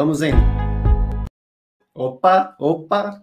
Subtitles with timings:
[0.00, 0.32] Vamos em.
[1.94, 3.22] Opa, opa.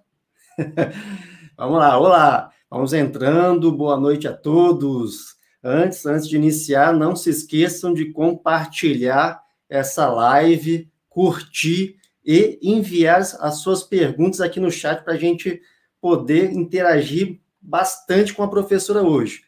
[1.58, 2.52] vamos lá, olá.
[2.70, 3.72] Vamos entrando.
[3.72, 5.38] Boa noite a todos.
[5.64, 13.56] Antes, antes de iniciar, não se esqueçam de compartilhar essa live, curtir e enviar as
[13.62, 15.60] suas perguntas aqui no chat para a gente
[16.00, 19.42] poder interagir bastante com a professora hoje.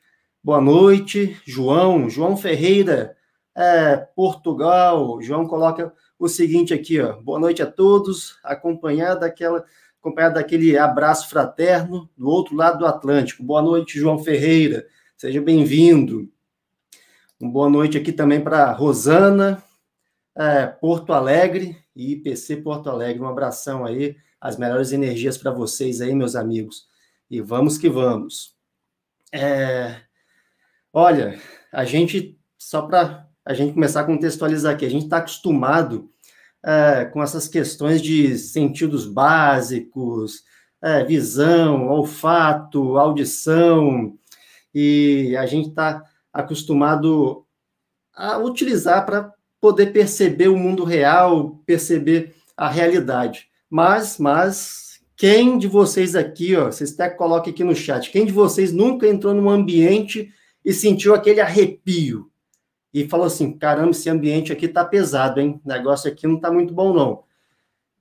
[0.44, 3.16] Boa noite, João, João Ferreira,
[3.56, 5.22] é, Portugal.
[5.22, 7.14] João coloca o seguinte aqui, ó.
[7.14, 9.66] Boa noite a todos, acompanhado daquela,
[10.02, 13.42] acompanhado daquele abraço fraterno do outro lado do Atlântico.
[13.42, 14.86] Boa noite, João Ferreira.
[15.16, 16.30] Seja bem-vindo.
[17.40, 19.64] Uma boa noite aqui também para Rosana,
[20.38, 23.22] é, Porto Alegre e IPC Porto Alegre.
[23.22, 26.86] Um abração aí, as melhores energias para vocês aí, meus amigos.
[27.31, 28.58] E vamos que vamos.
[29.31, 30.02] É,
[30.92, 31.40] olha,
[31.72, 34.86] a gente, só para a gente começar a contextualizar aqui.
[34.86, 36.08] A gente está acostumado
[36.64, 40.44] é, com essas questões de sentidos básicos,
[40.80, 44.16] é, visão, olfato, audição,
[44.73, 47.44] e a gente está acostumado
[48.14, 53.47] a utilizar para poder perceber o mundo real, perceber a realidade.
[53.67, 58.31] Mas, mas quem de vocês aqui, ó, vocês até coloquem aqui no chat, quem de
[58.31, 60.31] vocês nunca entrou num ambiente
[60.63, 62.30] e sentiu aquele arrepio?
[62.94, 65.62] E falou assim: caramba, esse ambiente aqui tá pesado, hein?
[65.64, 67.23] O negócio aqui não tá muito bom, não.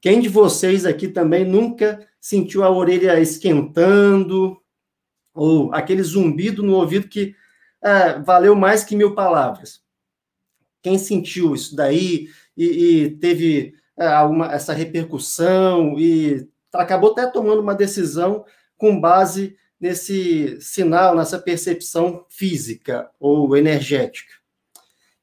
[0.01, 4.61] Quem de vocês aqui também nunca sentiu a orelha esquentando,
[5.35, 7.35] ou aquele zumbido no ouvido que
[7.83, 9.83] é, valeu mais que mil palavras?
[10.83, 14.07] Quem sentiu isso daí e, e teve é,
[14.53, 18.45] essa repercussão e acabou até tomando uma decisão
[18.77, 24.38] com base nesse sinal, nessa percepção física ou energética?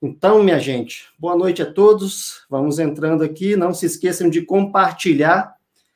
[0.07, 2.45] Então, minha gente, boa noite a todos.
[2.47, 3.55] Vamos entrando aqui.
[3.55, 5.55] Não se esqueçam de compartilhar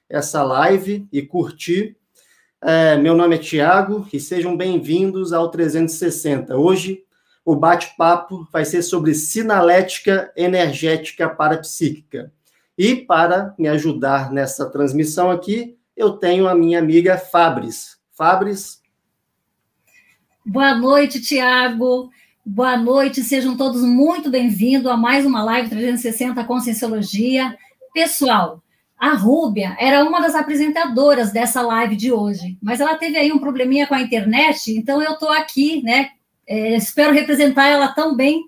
[0.10, 1.96] essa live e curtir.
[2.60, 6.58] É, meu nome é Tiago e sejam bem-vindos ao 360.
[6.58, 7.04] Hoje,
[7.46, 12.34] o bate-papo vai ser sobre sinalética energética parapsíquica.
[12.76, 18.00] E para me ajudar nessa transmissão aqui, eu tenho a minha amiga Fabris.
[18.14, 18.82] Fabris.
[20.44, 22.10] Boa noite, Tiago.
[22.46, 27.56] Boa noite, sejam todos muito bem-vindos a mais uma live 360 Conscienciologia.
[27.94, 28.64] Pessoal,
[28.98, 33.40] a Rúbia era uma das apresentadoras dessa live de hoje, mas ela teve aí um
[33.40, 36.12] probleminha com a internet, então eu estou aqui, né?
[36.48, 38.42] É, espero representar ela tão bem,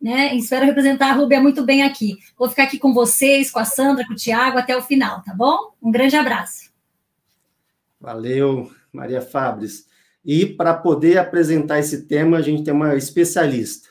[0.00, 0.34] né?
[0.36, 2.18] Espero representar a Rúbia muito bem aqui.
[2.38, 5.34] Vou ficar aqui com vocês, com a Sandra, com o Tiago até o final, tá
[5.34, 5.72] bom?
[5.82, 6.70] Um grande abraço.
[8.00, 9.90] Valeu, Maria Fabres.
[10.24, 13.88] E para poder apresentar esse tema, a gente tem uma especialista.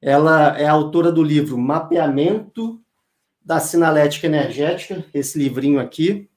[0.00, 2.82] Ela é autora do livro Mapeamento
[3.44, 6.28] da Sinalética Energética, esse livrinho aqui.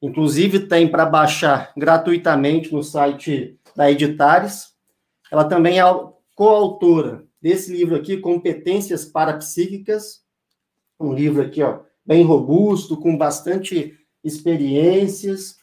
[0.00, 4.74] Inclusive, tem para baixar gratuitamente no site da Editares.
[5.30, 5.84] Ela também é
[6.34, 10.24] coautora desse livro aqui, Competências Parapsíquicas,
[10.98, 15.56] um livro aqui, ó, bem robusto, com bastante experiências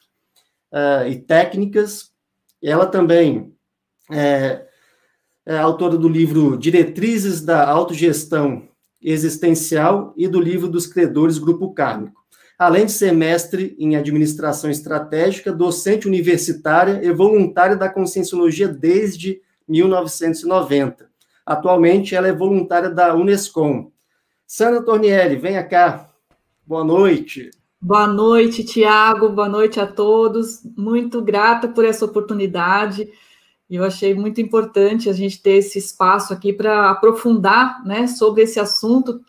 [0.74, 2.12] uh, e técnicas.
[2.62, 3.54] Ela também
[4.12, 4.66] é,
[5.46, 8.68] é autora do livro Diretrizes da Autogestão
[9.02, 12.24] Existencial e do livro dos Credores Grupo Kármico.
[12.58, 21.10] Além de ser mestre em administração estratégica, docente universitária e voluntária da Conscienciologia desde 1990.
[21.46, 23.92] Atualmente, ela é voluntária da Unescom.
[24.48, 26.10] Sandra Tornielli, venha cá.
[26.66, 27.52] Boa noite.
[27.86, 29.28] Boa noite, Tiago.
[29.28, 30.64] Boa noite a todos.
[30.78, 33.12] Muito grata por essa oportunidade.
[33.70, 38.58] Eu achei muito importante a gente ter esse espaço aqui para aprofundar né, sobre esse
[38.58, 39.20] assunto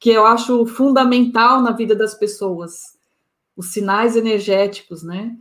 [0.00, 2.98] que eu acho fundamental na vida das pessoas,
[3.56, 5.36] os sinais energéticos, né?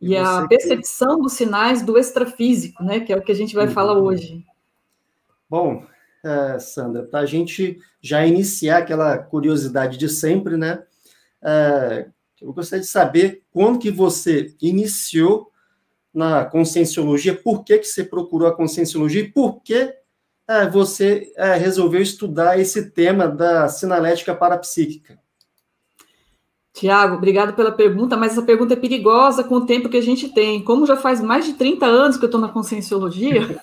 [0.00, 1.24] E, e a percepção que...
[1.24, 3.00] dos sinais do extrafísico, né?
[3.00, 3.72] Que é o que a gente vai uhum.
[3.72, 4.42] falar hoje.
[5.46, 5.84] Bom,
[6.24, 10.84] é, Sandra, para a gente já iniciar aquela curiosidade de sempre, né?
[11.42, 12.06] É,
[12.40, 15.50] eu gostaria de saber quando que você iniciou
[16.12, 19.94] na conscienciologia, por que, que você procurou a conscienciologia e por que
[20.48, 25.18] é, você é, resolveu estudar esse tema da sinalética parapsíquica.
[26.72, 30.32] Tiago, obrigado pela pergunta, mas essa pergunta é perigosa com o tempo que a gente
[30.32, 30.62] tem.
[30.62, 33.60] Como já faz mais de 30 anos que eu estou na conscienciologia,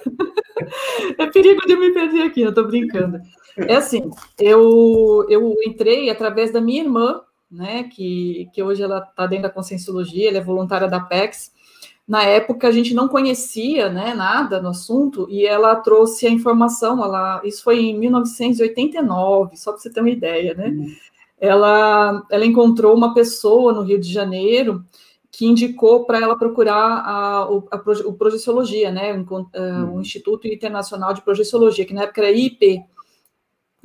[1.18, 3.20] é perigo de eu me perder aqui, eu estou brincando.
[3.58, 4.10] É assim,
[4.40, 9.50] eu, eu entrei através da minha irmã, né, que, que hoje ela está dentro da
[9.50, 11.52] Conscienciologia, ela é voluntária da PEX,
[12.08, 17.04] na época a gente não conhecia né, nada no assunto, e ela trouxe a informação,
[17.04, 20.70] ela, isso foi em 1989, só para você ter uma ideia, né?
[20.70, 20.96] Uhum.
[21.40, 24.84] Ela, ela encontrou uma pessoa no Rio de Janeiro
[25.30, 27.48] que indicou para ela procurar a, a,
[28.06, 29.98] o Projeciologia, né, o, uhum.
[29.98, 32.82] o Instituto Internacional de Projeciologia, que na época era IP.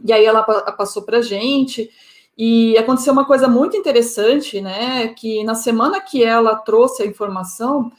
[0.04, 1.90] E aí ela passou para a gente,
[2.36, 7.92] e aconteceu uma coisa muito interessante, né, que na semana que ela trouxe a informação,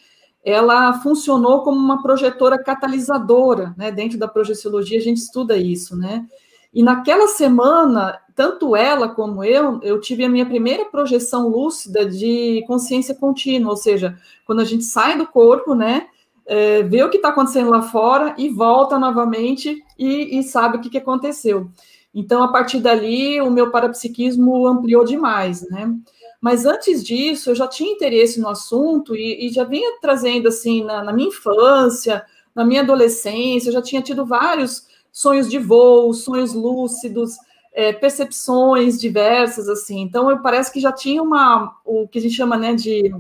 [0.43, 3.91] ela funcionou como uma projetora catalisadora, né?
[3.91, 6.25] Dentro da projeciologia a gente estuda isso, né?
[6.73, 12.63] E naquela semana, tanto ela como eu, eu tive a minha primeira projeção lúcida de
[12.67, 16.07] consciência contínua, ou seja, quando a gente sai do corpo, né?
[16.45, 20.81] É, vê o que está acontecendo lá fora e volta novamente e, e sabe o
[20.81, 21.69] que, que aconteceu.
[22.13, 25.91] Então, a partir dali, o meu parapsiquismo ampliou demais, né?
[26.39, 30.83] Mas antes disso, eu já tinha interesse no assunto e, e já vinha trazendo, assim,
[30.83, 32.23] na, na, minha infância,
[32.53, 37.37] na minha adolescência, eu já tinha tido vários sonhos de voo, sonhos lúcidos,
[37.73, 40.01] é, percepções diversas, assim.
[40.01, 43.15] Então, eu parece que já tinha uma, o que a gente chama, né, de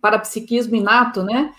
[0.00, 1.52] parapsiquismo inato, né?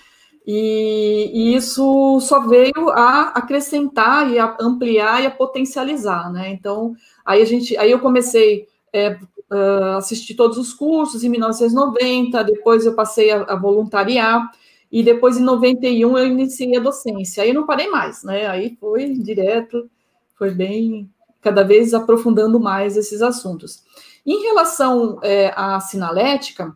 [0.49, 6.49] E, e, isso só veio a acrescentar e a ampliar e a potencializar, né?
[6.49, 6.95] Então,
[7.25, 9.19] aí a gente, aí eu comecei é,
[9.51, 14.49] uh, assisti todos os cursos em 1990, depois eu passei a, a, voluntariar,
[14.89, 17.43] e depois em 91 eu iniciei a docência.
[17.43, 18.47] Aí eu não parei mais, né?
[18.47, 19.89] Aí foi direto,
[20.35, 21.09] foi bem,
[21.41, 23.83] cada vez aprofundando mais esses assuntos.
[24.25, 26.73] Em relação é, à sinalética,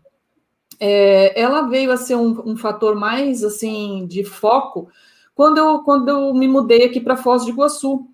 [0.81, 4.89] é, ela veio a ser um, um, fator mais, assim, de foco
[5.35, 8.07] quando eu, quando eu me mudei aqui para Foz do Iguaçu,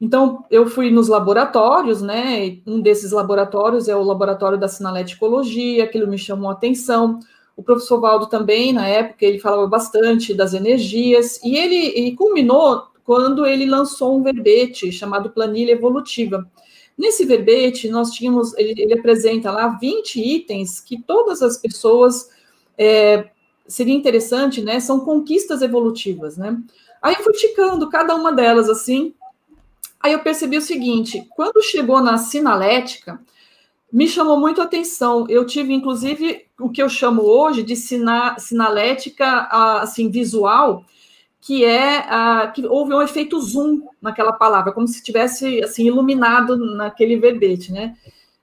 [0.00, 2.58] então, eu fui nos laboratórios, né?
[2.64, 7.18] Um desses laboratórios é o laboratório da sinaléticologia, aquilo me chamou a atenção.
[7.56, 12.84] O professor Valdo também, na época, ele falava bastante das energias, e ele, ele culminou
[13.02, 16.48] quando ele lançou um verbete chamado Planilha Evolutiva.
[16.98, 22.28] Nesse verbete, nós tínhamos, ele, ele apresenta lá 20 itens que todas as pessoas,
[22.76, 23.30] é,
[23.66, 24.80] seria interessante, né?
[24.80, 26.60] São conquistas evolutivas, né?
[27.00, 29.14] Aí eu fui ticando cada uma delas, assim,
[30.00, 33.20] Aí eu percebi o seguinte: quando chegou na sinalética,
[33.92, 35.26] me chamou muito a atenção.
[35.28, 39.48] Eu tive, inclusive, o que eu chamo hoje de sina, sinalética
[39.80, 40.84] assim, visual,
[41.40, 46.56] que é a, que houve um efeito zoom naquela palavra, como se tivesse assim iluminado
[46.56, 47.96] naquele verbete, né?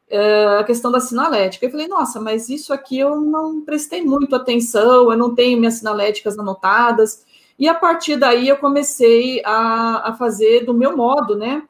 [0.08, 1.66] É, a questão da sinalética.
[1.66, 5.76] Eu falei, nossa, mas isso aqui eu não prestei muito atenção, eu não tenho minhas
[5.76, 7.26] sinaléticas anotadas.
[7.58, 11.64] E a partir daí eu comecei a, a fazer do meu modo, né?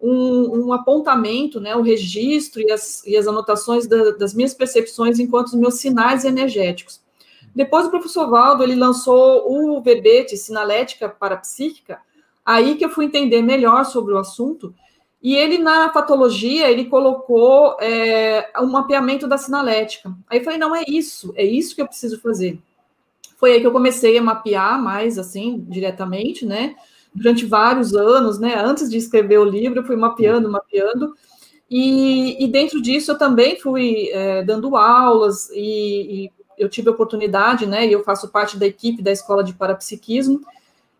[0.00, 5.18] Um, um, apontamento, né, o registro e as, e as anotações da, das minhas percepções
[5.18, 7.02] enquanto os meus sinais energéticos.
[7.54, 12.00] Depois o professor Valdo, ele lançou o verbete Sinalética Parapsíquica,
[12.44, 14.74] aí que eu fui entender melhor sobre o assunto,
[15.22, 20.14] e ele, na patologia, ele colocou é, um mapeamento da sinalética.
[20.26, 22.58] Aí eu falei, não, é isso, é isso que eu preciso fazer.
[23.36, 26.74] Foi aí que eu comecei a mapear mais, assim, diretamente, né?
[27.14, 28.54] Durante vários anos, né?
[28.56, 31.14] Antes de escrever o livro, eu fui mapeando, mapeando.
[31.70, 36.92] E, e dentro disso, eu também fui é, dando aulas e, e eu tive a
[36.92, 37.86] oportunidade, né?
[37.86, 40.42] E eu faço parte da equipe da Escola de Parapsiquismo,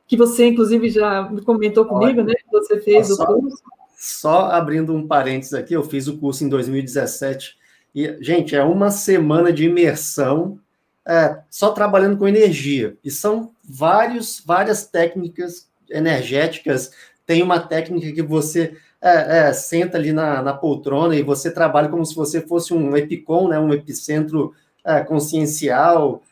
[0.09, 2.33] que você, inclusive, já comentou comigo, né?
[2.35, 3.63] Que você fez só, o curso.
[3.97, 7.59] Só abrindo um parênteses aqui, eu fiz o curso em 2017.
[7.95, 10.59] E, gente, é uma semana de imersão
[11.07, 12.97] é, só trabalhando com energia.
[13.05, 16.91] E são vários, várias técnicas energéticas.
[17.27, 21.89] Tem uma técnica que você é, é, senta ali na, na, poltrona e você trabalha
[21.89, 26.23] como se você fosse um epicom, né, um epicentro é, consciencial.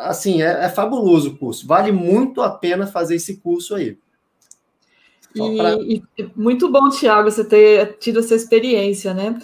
[0.00, 1.66] Assim, é, é, fabuloso o curso.
[1.66, 3.98] Vale muito a pena fazer esse curso aí.
[5.34, 5.74] E, pra...
[5.74, 6.02] e
[6.34, 9.38] muito bom, Tiago, você ter tido essa experiência, né?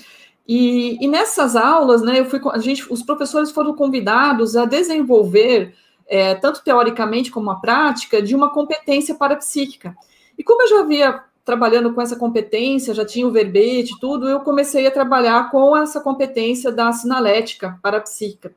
[0.48, 5.74] E, e, nessas aulas, né, eu fui, a gente, os professores foram convidados a desenvolver,
[6.06, 9.94] é, tanto teoricamente como a prática, de uma competência parapsíquica.
[10.36, 14.40] E como eu já havia trabalhando com essa competência, já tinha o verbete, tudo, eu
[14.40, 18.52] comecei a trabalhar com essa competência da sinalética parapsíquica.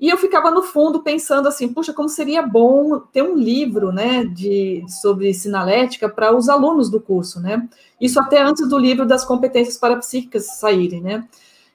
[0.00, 4.24] E eu ficava no fundo pensando assim, puxa, como seria bom ter um livro, né,
[4.24, 7.66] de sobre sinalética para os alunos do curso, né?
[8.00, 11.28] Isso até antes do livro das competências parapsíquicas saírem, né?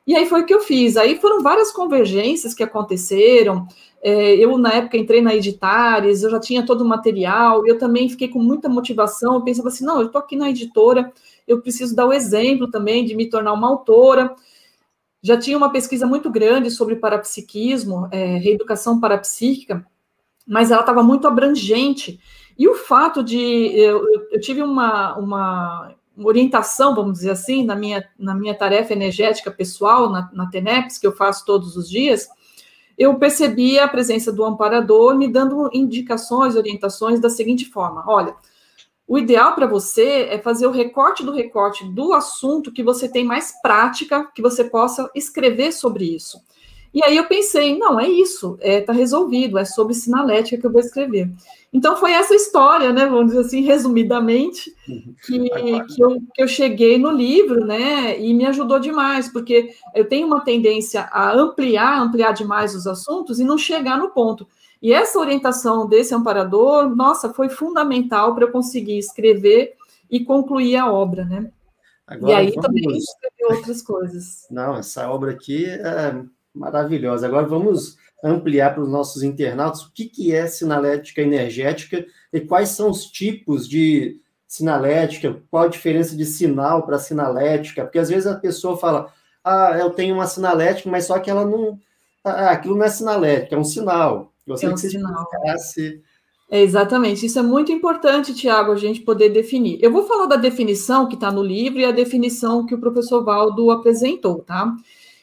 [0.09, 0.97] E aí foi o que eu fiz.
[0.97, 3.67] Aí foram várias convergências que aconteceram.
[4.01, 8.09] É, eu, na época, entrei na Editares, eu já tinha todo o material, eu também
[8.09, 9.35] fiquei com muita motivação.
[9.35, 11.13] Eu pensava assim: não, eu estou aqui na editora,
[11.47, 14.35] eu preciso dar o exemplo também de me tornar uma autora
[15.21, 19.85] já tinha uma pesquisa muito grande sobre parapsiquismo, é, reeducação parapsíquica,
[20.47, 22.19] mas ela estava muito abrangente.
[22.57, 23.37] E o fato de.
[23.37, 25.95] Eu, eu tive uma, uma
[26.27, 31.07] orientação, vamos dizer assim, na minha, na minha tarefa energética pessoal, na, na TENEPS, que
[31.07, 32.27] eu faço todos os dias,
[32.97, 38.35] eu percebi a presença do amparador me dando indicações, orientações da seguinte forma: olha,
[39.07, 43.23] o ideal para você é fazer o recorte do recorte do assunto que você tem
[43.23, 46.39] mais prática, que você possa escrever sobre isso.
[46.93, 50.65] E aí eu pensei, não, é isso, está é, tá resolvido, é sobre sinalética que
[50.65, 51.31] eu vou escrever.
[51.71, 55.13] Então foi essa história, né, vamos dizer assim, resumidamente, uhum.
[55.23, 60.07] que, que, eu, que eu cheguei no livro, né, e me ajudou demais, porque eu
[60.07, 64.47] tenho uma tendência a ampliar, ampliar demais os assuntos e não chegar no ponto.
[64.81, 69.73] E essa orientação desse amparador, nossa, foi fundamental para eu conseguir escrever
[70.09, 71.51] e concluir a obra, né?
[72.07, 72.65] Agora, e aí vamos...
[72.65, 74.47] também escrever outras coisas.
[74.49, 76.23] Não, essa obra aqui é
[76.59, 77.25] maravilhosa.
[77.25, 82.69] Agora vamos ampliar para os nossos internautas o que, que é sinalética energética e quais
[82.69, 88.27] são os tipos de sinalética, qual a diferença de sinal para sinalética, porque às vezes
[88.27, 89.13] a pessoa fala,
[89.43, 91.79] ah, eu tenho uma sinalética, mas só que ela não.
[92.23, 94.33] Ah, aquilo não é sinalética, é um sinal.
[94.45, 95.23] Gostaria é um que você sinal.
[95.23, 96.01] explicasse.
[96.51, 99.77] É, exatamente, isso é muito importante, Tiago, a gente poder definir.
[99.83, 103.23] Eu vou falar da definição que está no livro e a definição que o professor
[103.23, 104.75] Valdo apresentou, tá?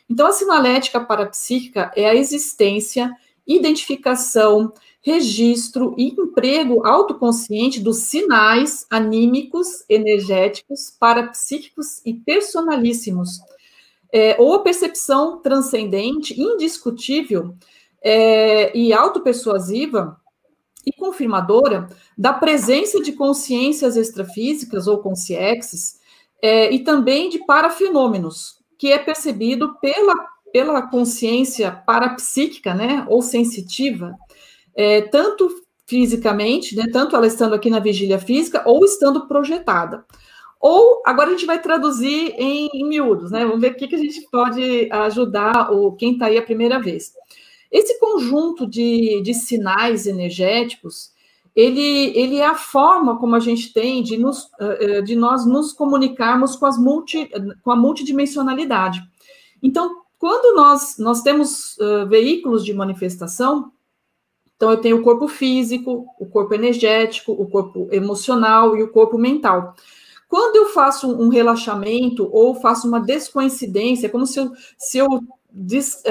[0.09, 3.13] Então, a sinalética parapsíquica é a existência,
[3.47, 13.39] identificação, registro e emprego autoconsciente dos sinais anímicos, energéticos, parapsíquicos e personalíssimos,
[14.13, 17.55] é, ou a percepção transcendente, indiscutível
[18.03, 20.21] é, e autopersuasiva
[20.85, 26.01] e confirmadora da presença de consciências extrafísicas ou consciexes
[26.43, 30.15] é, e também de parafenômenos, que é percebido pela,
[30.53, 34.15] pela consciência parapsíquica, né, ou sensitiva,
[34.75, 35.49] é, tanto
[35.87, 40.05] fisicamente, né, tanto ela estando aqui na vigília física, ou estando projetada.
[40.61, 43.95] Ou, agora a gente vai traduzir em, em miúdos, né, vamos ver o que, que
[43.95, 47.13] a gente pode ajudar o, quem está aí a primeira vez.
[47.71, 51.11] Esse conjunto de, de sinais energéticos,
[51.57, 55.47] ele, ele é a forma como a gente tem de, nos, eh, eh, de nós
[55.47, 57.31] nos comunicarmos com, as multi,
[57.65, 59.03] com a multidimensionalidade.
[59.63, 63.73] Então, quando nós, nós temos uh, veículos de manifestação,
[64.55, 69.17] então eu tenho o corpo físico, o corpo energético, o corpo emocional e o corpo
[69.17, 69.75] mental.
[70.29, 75.09] Quando eu faço um relaxamento ou faço uma descoincidência, como se eu, se eu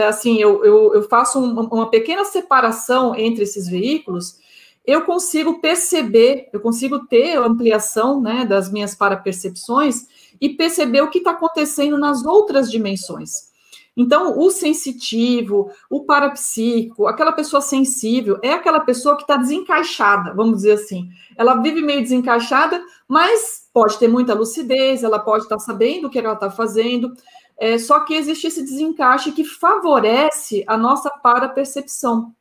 [0.08, 4.40] assim, eu, eu, eu faço uma, uma pequena separação entre esses veículos,
[4.88, 10.08] eu consigo perceber, eu consigo ter ampliação né, das minhas parapercepções
[10.40, 13.54] e perceber o que está acontecendo nas outras dimensões.
[13.98, 20.58] Então, o sensitivo, o parapsíquico, aquela pessoa sensível, é aquela pessoa que está desencaixada, vamos
[20.58, 21.08] dizer assim.
[21.38, 26.10] Ela vive meio desencaixada, mas pode ter muita lucidez, ela pode estar tá sabendo o
[26.10, 27.14] que ela está fazendo,
[27.58, 32.34] é, só que existe esse desencaixe que favorece a nossa parapercepção.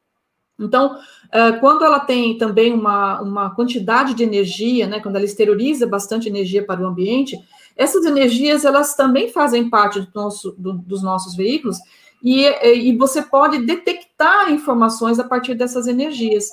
[0.59, 0.97] Então,
[1.33, 6.29] eh, quando ela tem também uma, uma quantidade de energia, né, quando ela exterioriza bastante
[6.29, 7.37] energia para o ambiente,
[7.77, 11.79] essas energias, elas também fazem parte do nosso, do, dos nossos veículos,
[12.23, 12.47] e,
[12.89, 16.49] e você pode detectar informações a partir dessas energias.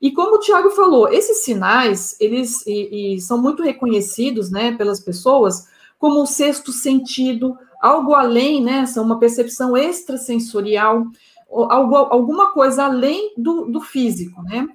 [0.00, 5.00] E como o Tiago falou, esses sinais, eles e, e são muito reconhecidos, né, pelas
[5.00, 5.66] pessoas,
[5.98, 11.06] como o sexto sentido, algo além, né, são uma percepção extrasensorial,
[11.48, 14.68] alguma coisa além do, do físico, né?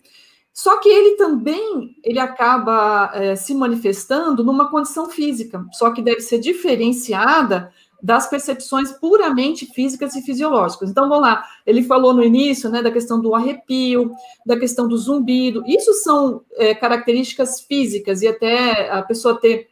[0.53, 6.21] Só que ele também ele acaba é, se manifestando numa condição física, só que deve
[6.21, 10.89] ser diferenciada das percepções puramente físicas e fisiológicas.
[10.89, 14.11] Então, vamos lá, ele falou no início né, da questão do arrepio,
[14.45, 19.69] da questão do zumbido, isso são é, características físicas, e até a pessoa ter,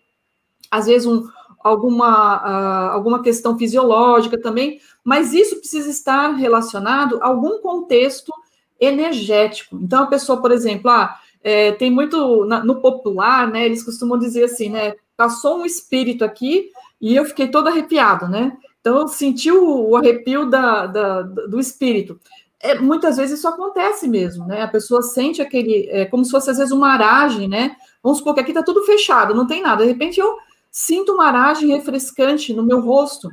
[0.70, 1.28] às vezes, um,
[1.60, 8.32] alguma, uh, alguma questão fisiológica também, mas isso precisa estar relacionado a algum contexto
[8.80, 9.78] energético.
[9.82, 13.66] Então, a pessoa, por exemplo, ah, é, tem muito na, no popular, né?
[13.66, 14.96] Eles costumam dizer assim, né?
[15.18, 16.70] Passou um espírito aqui
[17.02, 18.58] e eu fiquei todo arrepiado, né?
[18.80, 22.20] Então, eu senti o, o arrepio da, da, do espírito.
[22.62, 24.62] É, muitas vezes isso acontece mesmo, né?
[24.62, 27.76] A pessoa sente aquele, é, como se fosse às vezes uma aragem, né?
[28.04, 29.84] Vamos supor que aqui está tudo fechado, não tem nada.
[29.84, 30.38] De repente eu
[30.72, 33.30] sinto uma aragem refrescante no meu rosto,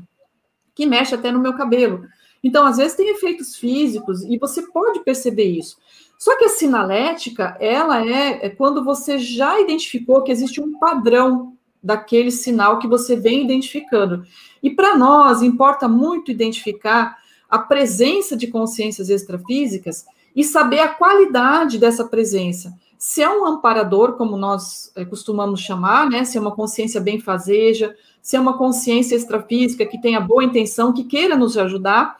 [0.75, 2.05] que mexe até no meu cabelo.
[2.43, 5.76] Então, às vezes tem efeitos físicos e você pode perceber isso.
[6.19, 11.57] Só que a sinalética, ela é, é quando você já identificou que existe um padrão
[11.83, 14.25] daquele sinal que você vem identificando.
[14.62, 17.16] E para nós importa muito identificar
[17.49, 22.73] a presença de consciências extrafísicas e saber a qualidade dessa presença.
[22.99, 26.25] Se é um amparador, como nós é, costumamos chamar, né?
[26.25, 31.05] Se é uma consciência benfazeja, se é uma consciência extrafísica que tenha boa intenção, que
[31.05, 32.17] queira nos ajudar.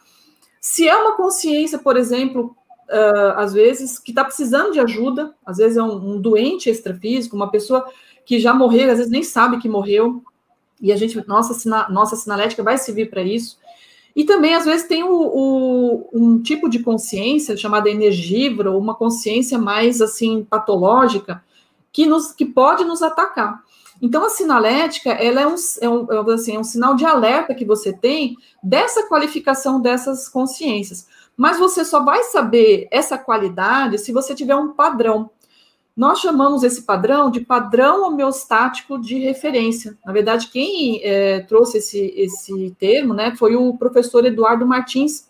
[0.61, 2.57] Se é uma consciência, por exemplo,
[2.89, 7.37] uh, às vezes, que está precisando de ajuda, às vezes é um, um, doente extrafísico,
[7.37, 7.87] uma pessoa
[8.25, 10.23] que já morreu, às vezes nem sabe que morreu,
[10.81, 13.59] e a gente, nossa, nossa sinalética vai servir para isso.
[14.17, 19.59] E também, às vezes, tem o, o, um tipo de consciência chamada energivora, uma consciência
[19.59, 21.45] mais, assim, patológica,
[21.93, 23.63] que, nos, que pode nos atacar.
[24.01, 27.65] Então, a sinalética, ela é um, é um, assim, é um sinal de alerta que
[27.65, 31.07] você tem dessa qualificação dessas consciências.
[31.37, 35.31] Mas você só vai saber essa qualidade se você tiver um padrão.
[35.97, 39.97] Nós chamamos esse padrão de padrão homeostático de referência.
[40.05, 45.27] Na verdade, quem é, trouxe esse, esse termo né, foi o professor Eduardo Martins.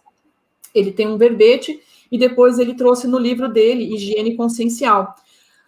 [0.75, 1.81] Ele tem um verbete
[2.11, 5.15] e depois ele trouxe no livro dele, Higiene Consciencial.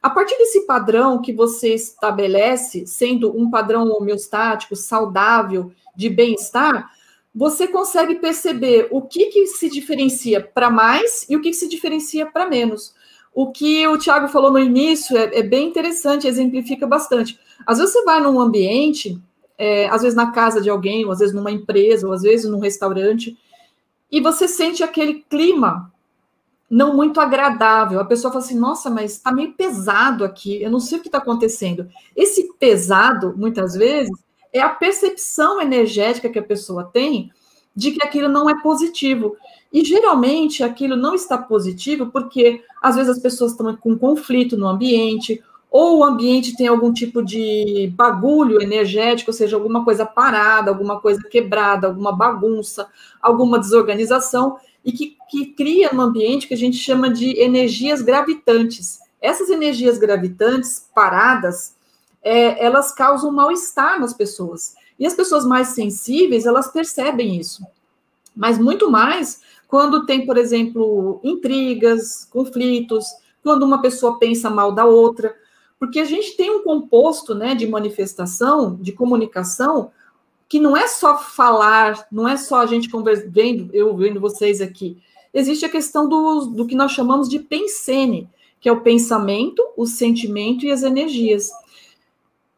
[0.02, 6.90] A partir desse padrão que você estabelece, sendo um padrão homeostático, saudável, de bem-estar,
[7.35, 11.69] você consegue perceber o que, que se diferencia para mais e o que, que se
[11.69, 12.95] diferencia para menos.
[13.35, 17.39] O que o Tiago falou no início é, é, bem interessante, exemplifica bastante.
[17.67, 19.21] Às vezes você vai num ambiente,
[19.57, 22.51] é, às vezes na casa de alguém, ou às vezes numa empresa, ou às vezes
[22.51, 23.37] num restaurante,
[24.11, 25.93] e você sente aquele clima
[26.71, 28.01] não muito agradável.
[28.01, 31.09] A pessoa fala assim: nossa, mas está meio pesado aqui, eu não sei o que
[31.09, 31.89] está acontecendo.
[32.15, 34.13] Esse pesado, muitas vezes,
[34.53, 37.31] é a percepção energética que a pessoa tem
[37.75, 39.37] de que aquilo não é positivo.
[39.72, 44.66] E geralmente aquilo não está positivo porque às vezes as pessoas estão com conflito no
[44.66, 50.70] ambiente, ou o ambiente tem algum tipo de bagulho energético, ou seja, alguma coisa parada,
[50.70, 52.88] alguma coisa quebrada, alguma bagunça,
[53.20, 58.98] alguma desorganização, e que, que cria no ambiente que a gente chama de energias gravitantes.
[59.20, 61.76] Essas energias gravitantes paradas,
[62.22, 64.74] é, elas causam mal-estar nas pessoas.
[64.98, 67.62] E as pessoas mais sensíveis, elas percebem isso.
[68.35, 73.04] Mas muito mais quando tem, por exemplo, intrigas, conflitos,
[73.42, 75.37] quando uma pessoa pensa mal da outra,
[75.78, 79.92] porque a gente tem um composto né, de manifestação, de comunicação,
[80.48, 84.96] que não é só falar, não é só a gente conversando, eu vendo vocês aqui.
[85.33, 88.28] Existe a questão do, do que nós chamamos de pensene,
[88.59, 91.50] que é o pensamento, o sentimento e as energias.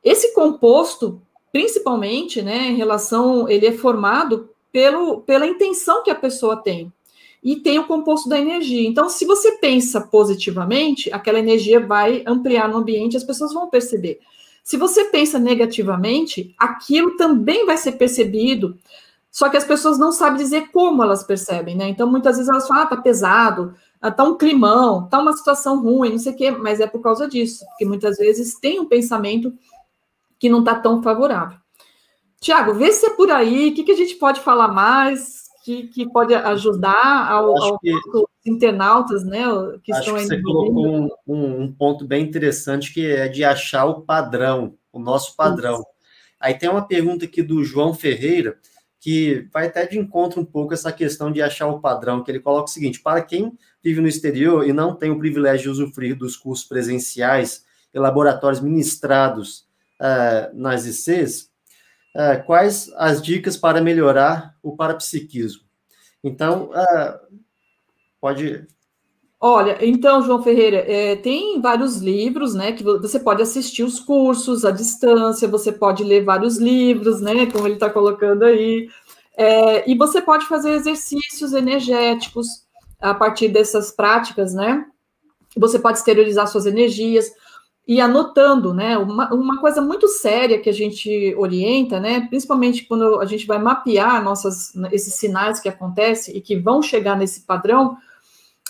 [0.02, 1.20] Esse composto,
[1.52, 6.92] principalmente, né, em relação, ele é formado pelo, pela intenção que a pessoa tem.
[7.42, 8.87] E tem o composto da energia.
[8.87, 14.20] Então, se você pensa positivamente, aquela energia vai ampliar no ambiente, as pessoas vão perceber.
[14.62, 18.79] Se você pensa negativamente, aquilo também vai ser percebido,
[19.31, 21.88] só que as pessoas não sabem dizer como elas percebem, né?
[21.88, 25.81] Então, muitas vezes elas falam, ah, tá pesado, ah, tá um climão, tá uma situação
[25.81, 28.87] ruim, não sei o quê, mas é por causa disso, porque muitas vezes tem um
[28.87, 29.53] pensamento
[30.38, 31.59] que não está tão favorável.
[32.40, 35.87] Tiago, vê se é por aí, o que, que a gente pode falar mais, que,
[35.88, 37.78] que pode ajudar ao, aos
[38.44, 39.44] internautas, né,
[39.85, 43.85] que estão que você colocou um, um, um, ponto bem interessante, que é de achar
[43.85, 45.74] o padrão, o nosso padrão.
[45.74, 45.87] Isso.
[46.40, 48.59] Aí tem uma pergunta aqui do João Ferreira,
[48.98, 52.40] que vai até de encontro um pouco essa questão de achar o padrão, que ele
[52.40, 56.16] coloca o seguinte, para quem vive no exterior e não tem o privilégio de usufruir
[56.16, 59.66] dos cursos presenciais e laboratórios ministrados
[60.00, 61.49] uh, nas ICs,
[62.14, 65.62] uh, quais as dicas para melhorar o parapsiquismo?
[66.22, 67.38] Então, uh,
[68.20, 68.66] pode.
[69.40, 74.66] Olha, então, João Ferreira, é, tem vários livros, né, que você pode assistir os cursos
[74.66, 78.90] à distância, você pode ler vários livros, né, como ele está colocando aí,
[79.34, 82.46] é, e você pode fazer exercícios energéticos
[83.00, 84.84] a partir dessas práticas, né,
[85.56, 87.32] você pode exteriorizar suas energias,
[87.86, 88.96] e anotando, né?
[88.98, 92.26] Uma, uma coisa muito séria que a gente orienta, né?
[92.28, 97.16] Principalmente quando a gente vai mapear nossas, esses sinais que acontecem e que vão chegar
[97.16, 97.96] nesse padrão,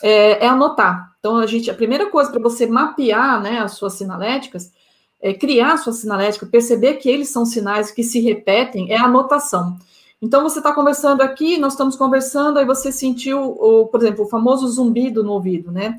[0.03, 1.14] é, é anotar.
[1.18, 4.73] Então, a gente, a primeira coisa para você mapear, né, as suas sinaléticas,
[5.20, 9.05] é criar a sua sinalética, perceber que eles são sinais que se repetem, é a
[9.05, 9.77] anotação.
[10.23, 14.29] Então, você está conversando aqui, nós estamos conversando, aí você sentiu, o, por exemplo, o
[14.29, 15.99] famoso zumbido no ouvido, né?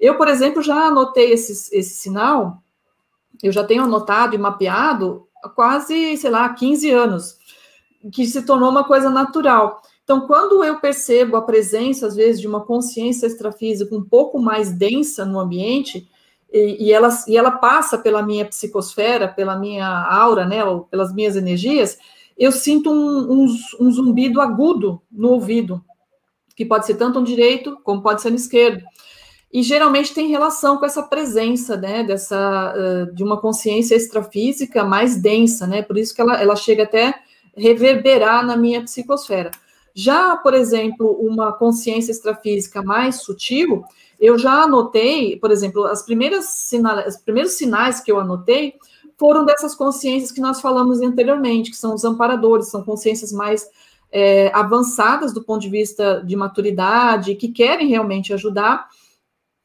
[0.00, 2.62] Eu, por exemplo, já anotei esse, sinal,
[3.42, 7.36] eu já tenho anotado e mapeado há quase, sei lá, 15 anos,
[8.10, 9.82] que se tornou uma coisa natural.
[10.02, 14.72] Então, quando eu percebo a presença, às vezes, de uma consciência extrafísica um pouco mais
[14.72, 16.08] densa no ambiente,
[16.52, 21.14] e, e, ela, e ela passa pela minha psicosfera, pela minha aura, né, ou pelas
[21.14, 21.98] minhas energias,
[22.36, 25.84] eu sinto um, um, um zumbido agudo no ouvido,
[26.56, 28.82] que pode ser tanto no direito como pode ser no esquerdo.
[29.52, 35.66] E geralmente tem relação com essa presença, né, dessa, de uma consciência extrafísica mais densa,
[35.66, 37.14] né, por isso que ela, ela chega até
[37.56, 39.50] reverberar na minha psicosfera.
[39.92, 43.84] Já, por exemplo, uma consciência extrafísica mais sutil,
[44.20, 48.74] eu já anotei, por exemplo, as primeiras sinais, os primeiros sinais que eu anotei
[49.18, 53.68] foram dessas consciências que nós falamos anteriormente, que são os amparadores, são consciências mais
[54.12, 58.88] é, avançadas do ponto de vista de maturidade, que querem realmente ajudar,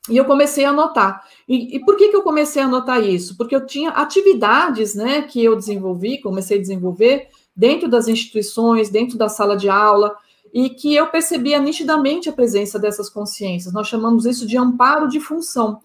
[0.09, 1.23] e eu comecei a anotar.
[1.47, 3.35] E, e, por que, que eu comecei a anotar isso?
[3.37, 9.17] Porque eu tinha atividades né, que eu desenvolvi, comecei a desenvolver dentro das instituições, dentro
[9.17, 10.15] da sala de aula,
[10.53, 13.73] e que eu percebia nitidamente a presença dessas consciências.
[13.73, 15.81] Nós chamamos isso de amparo de função.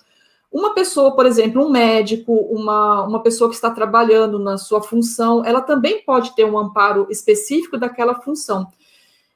[0.52, 5.44] Uma pessoa, por exemplo, um médico, uma, uma pessoa que está trabalhando na sua função,
[5.44, 8.66] ela também pode ter um amparo específico daquela função.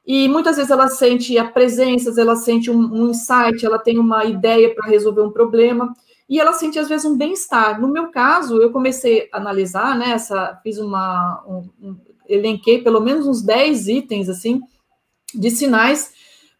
[0.06, 4.24] E muitas vezes ela sente a presença, ela sente um, um insight, ela tem uma
[4.24, 5.94] ideia para resolver um problema,
[6.28, 7.80] e ela sente às vezes um bem-estar.
[7.80, 11.96] No meu caso, eu comecei a analisar, né, essa, fiz uma, um, um,
[12.28, 14.60] elenquei pelo menos uns 10 itens, assim,
[15.34, 16.12] de sinais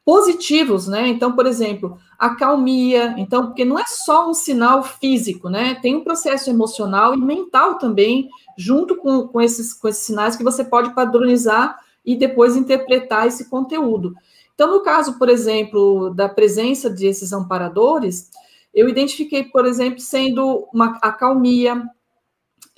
[0.05, 1.09] positivos, né?
[1.09, 5.77] Então, por exemplo, a calmia, então, porque não é só um sinal físico, né?
[5.77, 10.45] Tem um processo emocional e mental também, junto com, com, esses, com esses sinais que
[10.45, 14.15] você pode padronizar e depois interpretar esse conteúdo.
[14.55, 18.31] Então, no caso, por exemplo, da presença desses amparadores,
[18.73, 21.83] eu identifiquei, por exemplo, sendo uma acalmia,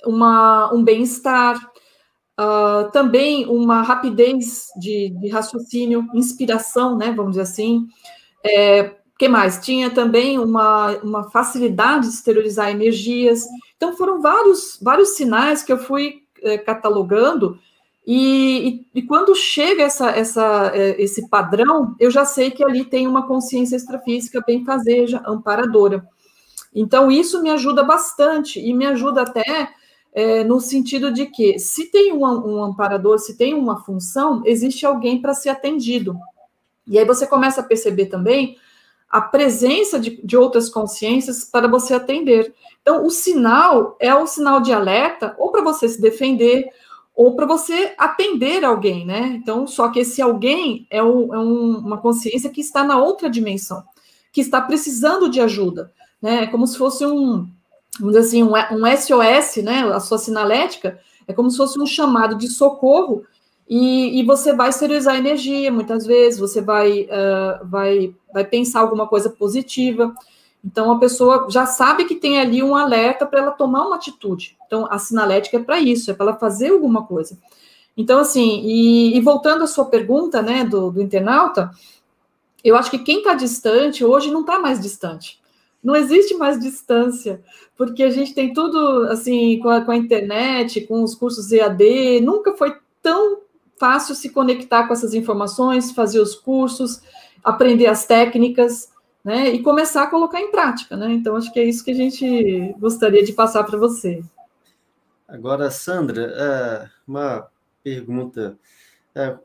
[0.05, 1.57] uma, um bem-estar,
[2.39, 7.87] uh, também uma rapidez de, de, raciocínio, inspiração, né, vamos dizer assim.
[8.43, 9.59] É, que mais?
[9.59, 13.45] Tinha também uma, uma facilidade de exteriorizar energias.
[13.75, 17.59] Então, foram vários, vários sinais que eu fui é, catalogando
[18.09, 22.85] e, e, e, quando chega essa, essa, é, esse padrão, eu já sei que ali
[22.85, 26.07] tem uma consciência extrafísica bem fazeja, amparadora.
[26.73, 29.73] Então, isso me ajuda bastante, e me ajuda até
[30.13, 34.85] é, no sentido de que, se tem um, um amparador, se tem uma função, existe
[34.85, 36.17] alguém para ser atendido.
[36.87, 38.55] E aí você começa a perceber também
[39.09, 42.53] a presença de, de outras consciências para você atender.
[42.81, 46.69] Então, o sinal é o sinal de alerta, ou para você se defender,
[47.17, 49.39] ou para você atender alguém, né?
[49.41, 53.83] Então, só que esse alguém é, é um, uma consciência que está na outra dimensão,
[54.31, 56.43] que está precisando de ajuda, né?
[56.43, 57.47] É como se fosse um,
[57.99, 59.79] vamos dizer assim, um, um SOS, né?
[59.91, 63.25] A sua sinalética é como se fosse um chamado de socorro
[63.67, 69.07] e, e você vai esterilizar energia, muitas vezes, você vai, uh, vai, vai pensar alguma
[69.07, 70.13] coisa positiva.
[70.67, 74.57] Então, a pessoa já sabe que tem ali um alerta para ela tomar uma atitude.
[74.65, 77.37] Então, a sinalética é para isso, é para ela fazer alguma coisa.
[77.95, 81.71] Então, assim, e, e voltando à sua pergunta, né, do, do internauta,
[82.61, 85.39] eu acho que quem está distante hoje não está mais distante.
[85.81, 87.41] Não existe mais distância,
[87.77, 92.19] porque a gente tem tudo, assim, com a, com a internet, com os cursos EAD,
[92.19, 93.37] nunca foi tão
[93.79, 97.01] fácil se conectar com essas informações, fazer os cursos,
[97.41, 98.89] aprender as técnicas
[99.27, 99.49] né?
[99.49, 101.11] E começar a colocar em prática, né?
[101.11, 104.23] Então, acho que é isso que a gente gostaria de passar para você.
[105.27, 107.45] Agora, Sandra, é, uma
[107.83, 108.57] pergunta.
[109.13, 109.35] É,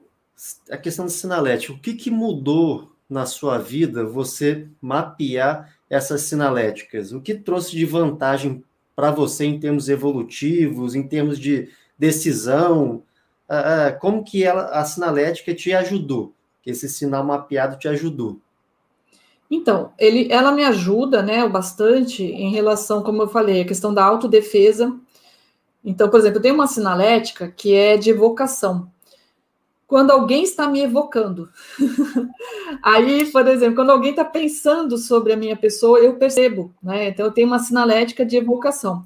[0.70, 7.10] a questão do sinalético, o que, que mudou na sua vida você mapear essas sinaléticas?
[7.10, 8.62] O que trouxe de vantagem
[8.94, 13.02] para você em termos evolutivos, em termos de decisão?
[13.48, 16.32] É, como que ela, a sinalética te ajudou?
[16.62, 18.40] Que esse sinal mapeado te ajudou?
[19.54, 24.02] Então, ele, ela me ajuda, né, bastante em relação, como eu falei, a questão da
[24.02, 24.98] autodefesa.
[25.84, 28.90] Então, por exemplo, eu tenho uma sinalética que é de evocação.
[29.86, 31.50] Quando alguém está me evocando.
[32.82, 37.08] Aí, por exemplo, quando alguém está pensando sobre a minha pessoa, eu percebo, né?
[37.08, 39.04] Então, eu tenho uma sinalética de evocação.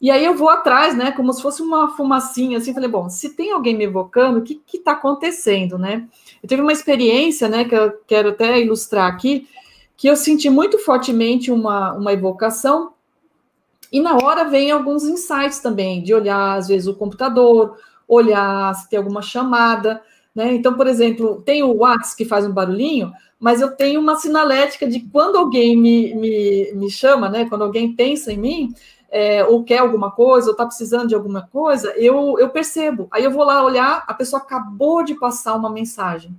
[0.00, 3.36] E aí eu vou atrás, né, como se fosse uma fumacinha, assim, falei, bom, se
[3.36, 6.08] tem alguém me evocando, o que está acontecendo, né?
[6.42, 9.46] Eu tive uma experiência, né, que eu quero até ilustrar aqui,
[10.00, 12.94] que eu senti muito fortemente uma, uma evocação,
[13.92, 17.76] e na hora vem alguns insights também, de olhar, às vezes, o computador,
[18.08, 20.02] olhar se tem alguma chamada,
[20.34, 20.54] né?
[20.54, 24.88] Então, por exemplo, tem o WhatsApp que faz um barulhinho, mas eu tenho uma sinalética
[24.88, 27.46] de quando alguém me, me, me chama, né?
[27.46, 28.74] Quando alguém pensa em mim,
[29.10, 33.06] é, ou quer alguma coisa, ou está precisando de alguma coisa, eu, eu percebo.
[33.10, 36.34] Aí eu vou lá olhar, a pessoa acabou de passar uma mensagem.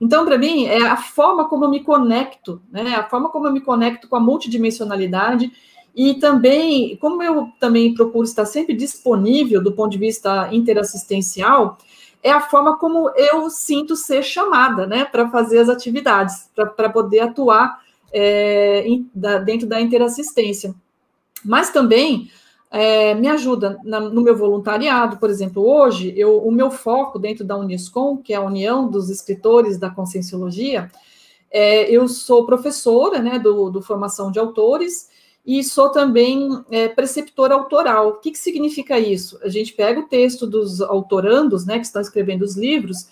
[0.00, 2.94] Então, para mim, é a forma como eu me conecto, né?
[2.94, 5.52] A forma como eu me conecto com a multidimensionalidade
[5.94, 11.78] e também, como eu também procuro estar sempre disponível do ponto de vista interassistencial,
[12.22, 17.20] é a forma como eu sinto ser chamada, né, para fazer as atividades, para poder
[17.20, 17.80] atuar
[18.12, 20.74] é, in, da, dentro da interassistência.
[21.44, 22.30] Mas também
[22.76, 27.44] é, me ajuda na, no meu voluntariado, por exemplo, hoje, eu, o meu foco dentro
[27.44, 30.90] da Uniscom, que é a União dos Escritores da Conscienciologia,
[31.52, 35.08] é, eu sou professora né, do, do Formação de Autores
[35.46, 38.08] e sou também é, preceptora autoral.
[38.08, 39.38] O que, que significa isso?
[39.44, 43.06] A gente pega o texto dos autorandos, né, que estão escrevendo os livros,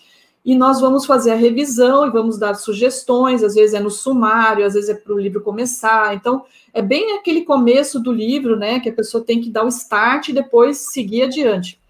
[0.44, 4.66] e nós vamos fazer a revisão e vamos dar sugestões, às vezes é no sumário,
[4.66, 6.14] às vezes é para o livro começar.
[6.14, 9.68] Então, é bem aquele começo do livro, né, que a pessoa tem que dar o
[9.68, 11.80] start e depois seguir adiante.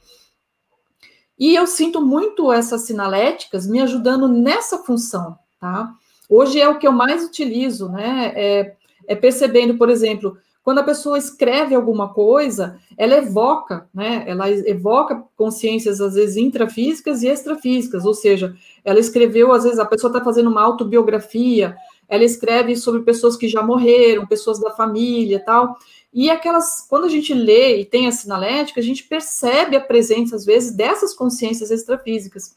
[1.39, 5.93] E eu sinto muito essas sinaléticas me ajudando nessa função, tá?
[6.29, 8.33] Hoje é o que eu mais utilizo, né?
[8.37, 8.77] É,
[9.09, 14.25] é percebendo, por exemplo, quando a pessoa escreve alguma coisa, ela evoca, né?
[14.27, 19.85] Ela evoca consciências, às vezes, intrafísicas e extrafísicas, ou seja, ela escreveu, às vezes, a
[19.85, 21.77] pessoa está fazendo uma autobiografia,
[22.09, 25.77] ela escreve sobre pessoas que já morreram, pessoas da família tal.
[26.13, 30.37] E aquelas, quando a gente lê e tem a sinalética, a gente percebe a presença,
[30.37, 32.55] às vezes, dessas consciências extrafísicas.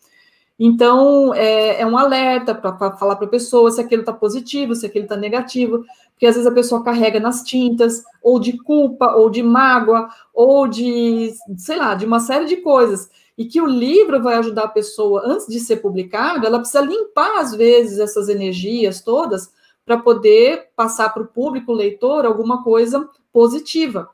[0.58, 4.86] Então, é, é um alerta para falar para a pessoa se aquilo está positivo, se
[4.86, 9.30] aquilo está negativo, porque às vezes a pessoa carrega nas tintas, ou de culpa, ou
[9.30, 13.10] de mágoa, ou de, sei lá, de uma série de coisas.
[13.38, 17.38] E que o livro vai ajudar a pessoa, antes de ser publicado, ela precisa limpar,
[17.40, 19.52] às vezes, essas energias todas,
[19.86, 24.10] para poder passar para o público, leitor, alguma coisa positiva.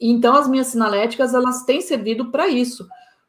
[0.00, 2.84] Então, as minhas sinaléticas, elas têm servido para isso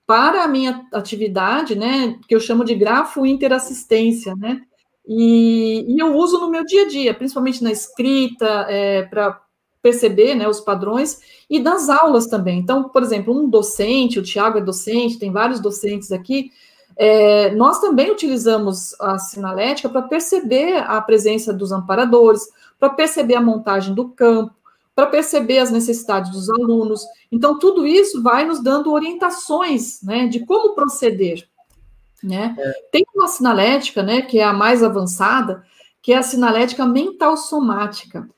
[0.05, 4.61] para a minha atividade, né, que eu chamo de grafo interassistência, né,
[5.07, 9.41] e, e eu uso no meu dia a dia, principalmente na escrita, é, para
[9.81, 12.59] perceber, né, os padrões, e nas aulas também.
[12.59, 16.51] Então, por exemplo, um docente, o Tiago é docente, tem vários docentes aqui,
[16.95, 22.47] é, nós também utilizamos a sinalética para perceber a presença dos amparadores,
[22.79, 24.53] para perceber a montagem do campo,
[24.95, 27.01] para perceber as necessidades dos alunos.
[27.31, 31.47] Então, tudo isso vai nos dando orientações né, de como proceder.
[32.23, 32.55] Né?
[32.57, 32.73] É.
[32.91, 35.63] Tem uma sinalética, né, que é a mais avançada,
[36.01, 38.29] que é a sinalética mental somática.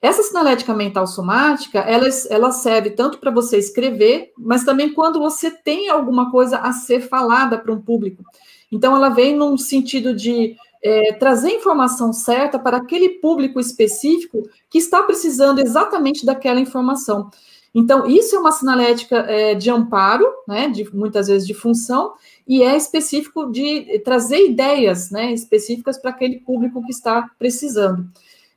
[0.00, 5.50] Essa sinalética mental somática, ela, ela serve tanto para você escrever, mas também quando você
[5.50, 8.22] tem alguma coisa a ser falada para um público.
[8.70, 14.78] Então, ela vem num sentido de é, trazer informação certa para aquele público específico que
[14.78, 17.30] está precisando exatamente daquela informação.
[17.74, 22.14] Então, isso é uma sinalética é, de amparo, né, de, muitas vezes de função,
[22.46, 28.08] e é específico de trazer ideias né, específicas para aquele público que está precisando.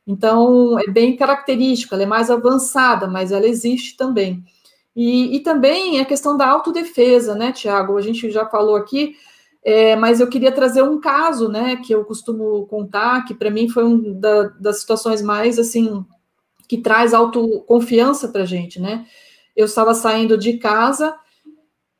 [0.07, 4.43] Então, é bem característica, ela é mais avançada, mas ela existe também.
[4.95, 7.97] E, e também a questão da autodefesa, né, Tiago?
[7.97, 9.15] A gente já falou aqui,
[9.63, 13.69] é, mas eu queria trazer um caso, né, que eu costumo contar, que para mim
[13.69, 16.03] foi uma da, das situações mais, assim,
[16.67, 19.05] que traz autoconfiança para a gente, né?
[19.55, 21.15] Eu estava saindo de casa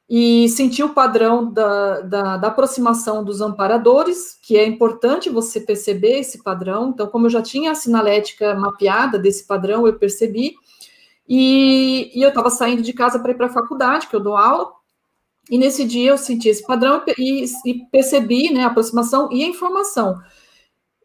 [0.09, 6.19] e senti o padrão da, da, da, aproximação dos amparadores, que é importante você perceber
[6.19, 6.89] esse padrão.
[6.89, 10.53] Então, como eu já tinha a sinalética mapeada desse padrão, eu percebi.
[11.27, 14.35] E, e eu estava saindo de casa para ir para a faculdade, que eu dou
[14.35, 14.71] aula,
[15.51, 19.47] e nesse dia eu senti esse padrão e, e percebi né, a aproximação e a
[19.47, 20.17] informação.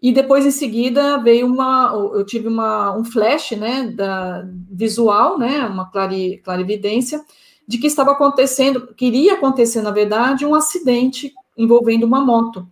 [0.00, 1.90] E depois, em seguida, veio uma.
[2.14, 7.24] Eu tive uma, um flash né, da, visual, né, uma clari, clarividência,
[7.66, 12.68] de que estava acontecendo, queria acontecer, na verdade, um acidente envolvendo uma moto.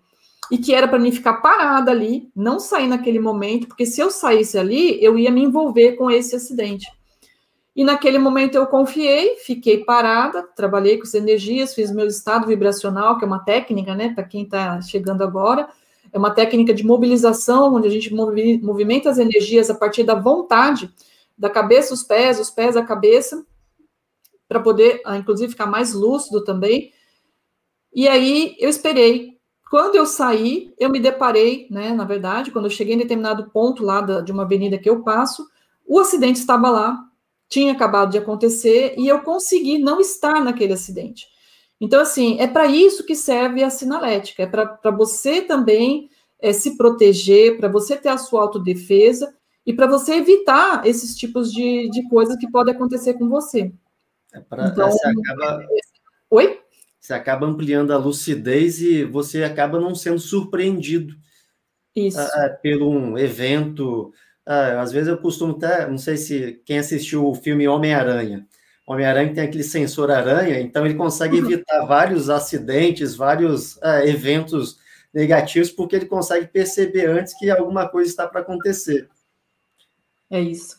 [0.52, 4.10] E que era para mim ficar parada ali, não sair naquele momento, porque se eu
[4.10, 6.86] saísse ali, eu ia me envolver com esse acidente.
[7.74, 13.18] E naquele momento eu confiei, fiquei parada, trabalhei com as energias, fiz meu estado vibracional,
[13.18, 15.68] que é uma técnica, né, para quem está chegando agora,
[16.12, 20.88] é uma técnica de mobilização, onde a gente movimenta as energias a partir da vontade,
[21.36, 23.44] da cabeça os pés, os pés a cabeça,
[24.46, 26.92] para poder, ah, inclusive, ficar mais lúcido também.
[27.92, 29.34] E aí eu esperei.
[29.68, 33.82] Quando eu saí, eu me deparei, né, na verdade, quando eu cheguei em determinado ponto
[33.82, 35.44] lá da, de uma avenida que eu passo,
[35.84, 37.04] o acidente estava lá,
[37.54, 41.28] tinha acabado de acontecer e eu consegui não estar naquele acidente.
[41.80, 46.76] Então, assim, é para isso que serve a sinalética, é para você também é, se
[46.76, 49.32] proteger, para você ter a sua autodefesa
[49.64, 53.72] e para você evitar esses tipos de, de coisas que podem acontecer com você.
[54.32, 55.64] É pra, então, você acaba...
[56.30, 56.60] Oi?
[57.00, 61.14] Você acaba ampliando a lucidez e você acaba não sendo surpreendido
[61.94, 62.18] Isso.
[62.18, 64.12] Uh, pelo um evento
[64.46, 68.46] ah, às vezes eu costumo até, não sei se quem assistiu o filme Homem-Aranha.
[68.86, 71.50] Homem-Aranha tem aquele sensor aranha, então ele consegue uhum.
[71.50, 74.78] evitar vários acidentes, vários ah, eventos
[75.12, 79.08] negativos, porque ele consegue perceber antes que alguma coisa está para acontecer.
[80.30, 80.76] É isso.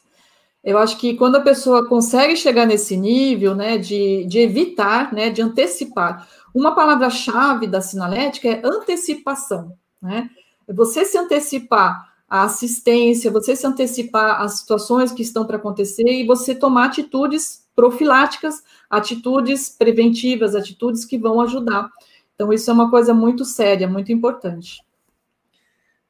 [0.64, 5.30] Eu acho que quando a pessoa consegue chegar nesse nível, né, de, de evitar, né,
[5.30, 10.30] de antecipar, uma palavra-chave da sinalética é antecipação, né?
[10.68, 16.26] Você se antecipar à assistência, você se antecipar às situações que estão para acontecer e
[16.26, 21.90] você tomar atitudes profiláticas, atitudes preventivas, atitudes que vão ajudar.
[22.34, 24.82] Então, isso é uma coisa muito séria, muito importante.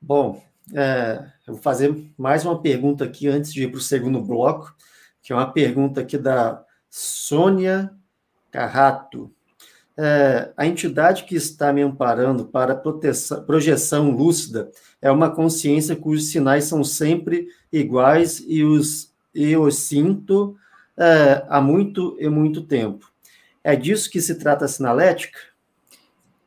[0.02, 0.42] Bom,
[0.74, 4.76] é, eu vou fazer mais uma pergunta aqui antes de ir para o segundo bloco,
[5.22, 7.92] que é uma pergunta aqui da Sônia
[8.52, 9.35] Carrato.
[9.98, 14.70] É, a entidade que está me amparando para proteção, projeção lúcida
[15.02, 20.56] é uma consciência cujos sinais são sempre iguais e os eu sinto
[20.98, 23.10] é, há muito e muito tempo.
[23.64, 25.40] É disso que se trata a sinalética?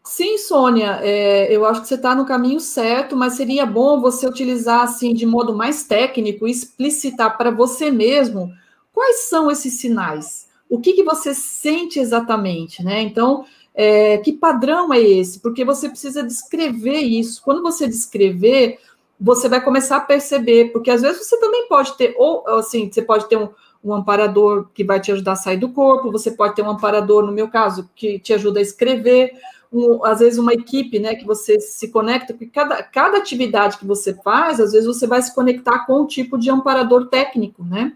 [0.05, 4.27] Sim, Sônia, é, eu acho que você está no caminho certo, mas seria bom você
[4.27, 8.51] utilizar assim de modo mais técnico, explicitar para você mesmo
[8.91, 13.01] quais são esses sinais, o que, que você sente exatamente, né?
[13.01, 15.41] Então, é, que padrão é esse?
[15.41, 17.41] Porque você precisa descrever isso.
[17.43, 18.79] Quando você descrever,
[19.21, 23.03] você vai começar a perceber, porque às vezes você também pode ter, ou assim, você
[23.03, 23.49] pode ter um,
[23.83, 27.25] um amparador que vai te ajudar a sair do corpo, você pode ter um amparador,
[27.25, 29.33] no meu caso, que te ajuda a escrever,
[29.73, 33.87] um, às vezes uma equipe, né, que você se conecta, porque cada, cada atividade que
[33.87, 37.93] você faz, às vezes você vai se conectar com um tipo de amparador técnico, né?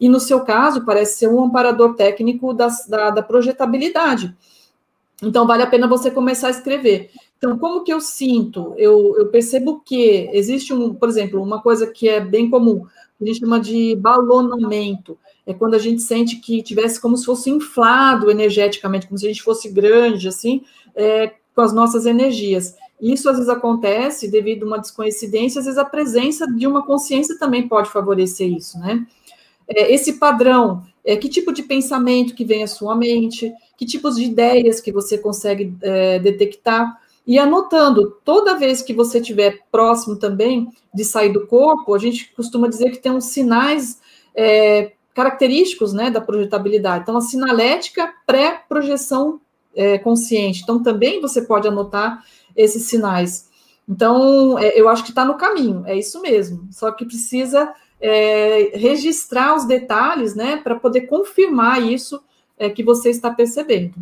[0.00, 4.34] E no seu caso, parece ser um amparador técnico da, da, da projetabilidade.
[5.22, 7.10] Então, vale a pena você começar a escrever.
[7.38, 8.74] Então, como que eu sinto?
[8.76, 12.86] Eu, eu percebo que existe, um, por exemplo, uma coisa que é bem comum,
[13.18, 15.18] que a gente chama de balonamento.
[15.46, 19.28] É quando a gente sente que tivesse como se fosse inflado energeticamente, como se a
[19.28, 20.62] gente fosse grande, assim,
[20.94, 22.74] é, com as nossas energias.
[23.00, 27.38] Isso às vezes acontece devido a uma desconhecência, às vezes a presença de uma consciência
[27.38, 29.06] também pode favorecer isso, né?
[29.68, 34.16] É, esse padrão, é, que tipo de pensamento que vem à sua mente, que tipos
[34.16, 40.16] de ideias que você consegue é, detectar, e anotando, toda vez que você estiver próximo
[40.16, 43.98] também de sair do corpo, a gente costuma dizer que tem uns sinais
[44.34, 47.02] é, característicos né, da projetabilidade.
[47.02, 49.40] Então, a sinalética pré-projeção
[49.74, 50.62] é, consciente.
[50.62, 52.22] Então, também você pode anotar
[52.54, 53.48] esses sinais.
[53.88, 56.68] Então, é, eu acho que está no caminho, é isso mesmo.
[56.70, 62.22] Só que precisa é, registrar os detalhes, né, para poder confirmar isso
[62.58, 63.94] é, que você está percebendo.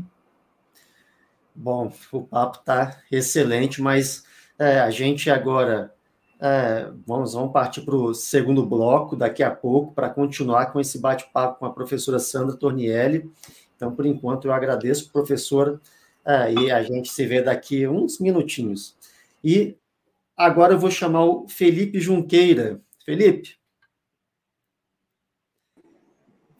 [1.54, 4.24] Bom, o papo está excelente, mas
[4.58, 5.92] é, a gente agora
[6.40, 10.98] é, vamos, vamos partir para o segundo bloco daqui a pouco para continuar com esse
[10.98, 13.30] bate-papo com a professora Sandra Tornielli.
[13.76, 15.80] Então, por enquanto, eu agradeço, professora,
[16.24, 18.96] é, e a gente se vê daqui uns minutinhos.
[19.42, 19.76] E
[20.36, 22.80] agora eu vou chamar o Felipe Junqueira.
[23.04, 23.61] Felipe.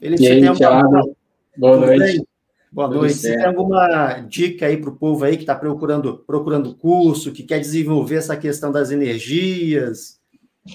[0.03, 1.17] Felipe, e aí, Thiago?
[1.57, 1.99] Boa Tudo noite.
[2.01, 2.27] Bem?
[2.73, 3.15] Boa Tudo noite.
[3.15, 3.35] Certo.
[3.35, 7.45] Você tem alguma dica aí para o povo aí que está procurando, procurando curso, que
[7.45, 10.19] quer desenvolver essa questão das energias?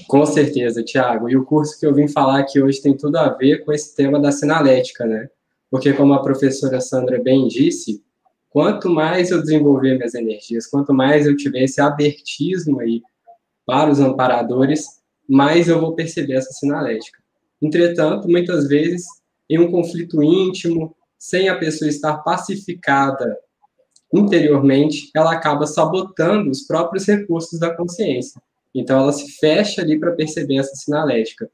[0.07, 1.29] Com certeza, Tiago.
[1.29, 3.93] E o curso que eu vim falar aqui hoje tem tudo a ver com esse
[3.93, 5.29] tema da sinalética, né?
[5.69, 8.01] Porque, como a professora Sandra bem disse,
[8.49, 13.01] quanto mais eu desenvolver minhas energias, quanto mais eu tiver esse abertismo aí
[13.65, 14.85] para os amparadores,
[15.27, 17.16] mais eu vou perceber essa sinalética.
[17.61, 19.05] Entretanto, muitas vezes,
[19.49, 23.37] em um conflito íntimo, sem a pessoa estar pacificada
[24.13, 28.41] interiormente, ela acaba sabotando os próprios recursos da consciência.
[28.73, 31.49] Então, ela se fecha ali para perceber essa sinalética.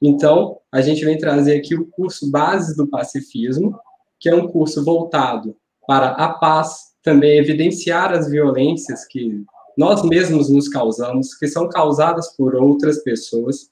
[0.00, 3.78] Então, a gente vem trazer aqui o curso Bases do Pacifismo,
[4.20, 5.56] que é um curso voltado
[5.86, 9.44] para a paz, também evidenciar as violências que
[9.76, 13.68] nós mesmos nos causamos, que são causadas por outras pessoas,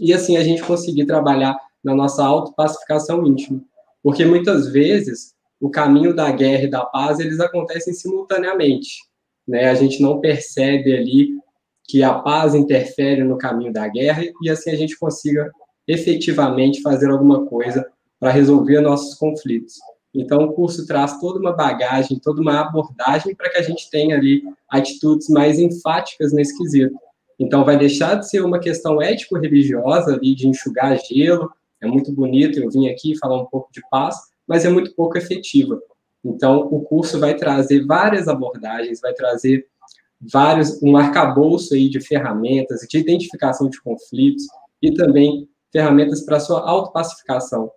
[0.00, 3.62] e assim a gente conseguir trabalhar na nossa autopacificação íntima.
[4.02, 9.02] Porque muitas vezes o caminho da guerra e da paz, eles acontecem simultaneamente,
[9.46, 9.66] né?
[9.66, 11.28] A gente não percebe ali
[11.84, 15.50] que a paz interfere no caminho da guerra e assim a gente consiga
[15.86, 17.86] efetivamente fazer alguma coisa
[18.18, 19.74] para resolver nossos conflitos.
[20.14, 24.16] Então, o curso traz toda uma bagagem, toda uma abordagem para que a gente tenha
[24.16, 26.96] ali atitudes mais enfáticas nesse quesito.
[27.40, 32.60] Então, vai deixar de ser uma questão ético-religiosa ali de enxugar gelo, é muito bonito,
[32.60, 34.14] eu vim aqui falar um pouco de paz,
[34.46, 35.80] mas é muito pouco efetiva.
[36.22, 39.66] Então, o curso vai trazer várias abordagens, vai trazer
[40.20, 44.44] vários, um arcabouço aí de ferramentas, de identificação de conflitos
[44.82, 47.70] e também ferramentas para sua autopacificação.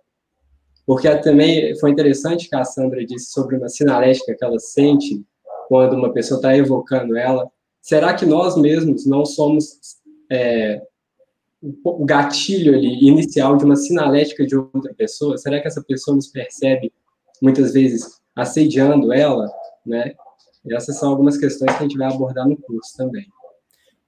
[0.86, 5.24] Porque também foi interessante que a Sandra disse sobre uma sinalética que ela sente
[5.68, 7.50] quando uma pessoa está evocando ela?
[7.84, 9.78] Será que nós mesmos não somos
[10.32, 10.80] é,
[11.84, 15.36] o gatilho ali, inicial de uma sinalética de outra pessoa?
[15.36, 16.90] Será que essa pessoa nos percebe
[17.42, 19.52] muitas vezes assediando ela,
[19.84, 20.14] né?
[20.64, 23.26] E essas são algumas questões que a gente vai abordar no curso também.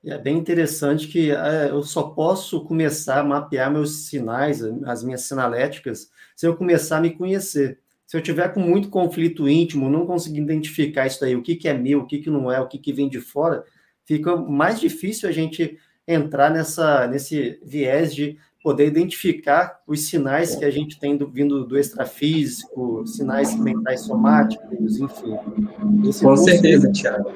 [0.06, 5.20] É bem interessante que é, eu só posso começar a mapear meus sinais, as minhas
[5.20, 7.78] sinaléticas, se eu começar a me conhecer.
[8.06, 11.68] Se eu tiver com muito conflito íntimo, não conseguir identificar isso aí, o que, que
[11.68, 13.64] é meu, o que, que não é, o que, que vem de fora,
[14.04, 15.76] fica mais difícil a gente
[16.06, 21.64] entrar nessa, nesse viés de poder identificar os sinais que a gente tem do, vindo
[21.64, 25.36] do extrafísico, sinais mentais somáticos, enfim.
[26.08, 27.32] Esse Com certeza, Tiago.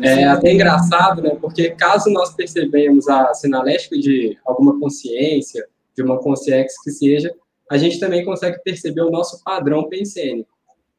[0.00, 1.36] É até engraçado, né?
[1.40, 7.34] Porque caso nós percebemos a sinalética de alguma consciência, de uma consciência que seja,
[7.72, 10.50] a gente também consegue perceber o nosso padrão pensênico.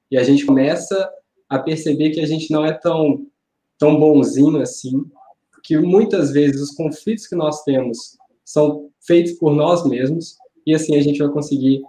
[0.10, 1.08] E a gente começa
[1.48, 3.28] a perceber que a gente não é tão,
[3.78, 5.06] tão bonzinho assim,
[5.64, 10.96] que muitas vezes os conflitos que nós temos são feitos por nós mesmos, e assim
[10.96, 11.84] a gente vai conseguir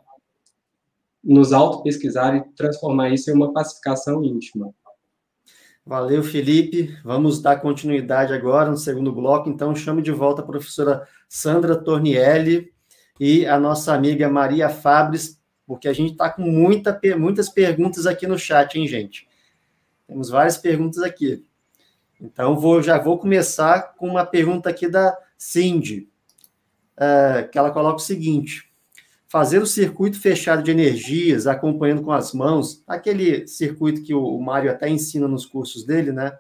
[1.22, 4.70] nos auto-pesquisar e transformar isso em uma pacificação íntima.
[5.86, 6.94] Valeu, Felipe.
[7.02, 9.48] Vamos dar continuidade agora no segundo bloco.
[9.48, 12.73] Então, chame de volta a professora Sandra Tornielli
[13.18, 18.26] e a nossa amiga Maria Fabres, porque a gente está com muita, muitas perguntas aqui
[18.26, 19.28] no chat, hein, gente?
[20.06, 21.44] Temos várias perguntas aqui.
[22.20, 26.08] Então, vou, já vou começar com uma pergunta aqui da Cindy,
[26.96, 28.70] uh, que ela coloca o seguinte:
[29.28, 34.70] fazer o circuito fechado de energias, acompanhando com as mãos, aquele circuito que o Mário
[34.70, 36.36] até ensina nos cursos dele, né?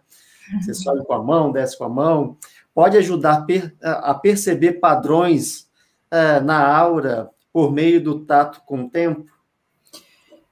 [0.60, 0.74] Você uhum.
[0.74, 2.36] sobe com a mão, desce com a mão,
[2.74, 3.46] pode ajudar
[3.82, 5.66] a perceber padrões
[6.14, 9.26] uh, na aura por meio do tato com o tempo?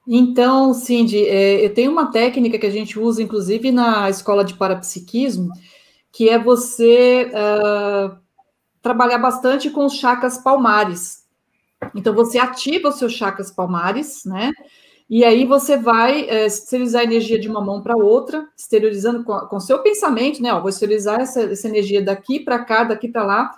[0.07, 4.55] Então, Cindy, é, eu tenho uma técnica que a gente usa, inclusive, na escola de
[4.55, 5.51] parapsiquismo,
[6.11, 8.17] que é você uh,
[8.83, 11.23] trabalhar bastante com os chakras palmares.
[11.95, 14.51] Então, você ativa os seus chakras palmares, né?
[15.09, 19.57] E aí você vai é, esterilizar a energia de uma mão para outra, esterilizando com,
[19.57, 20.53] o seu pensamento, né?
[20.53, 23.51] Ó, vou esterilizar essa, essa energia daqui para cá, daqui para lá,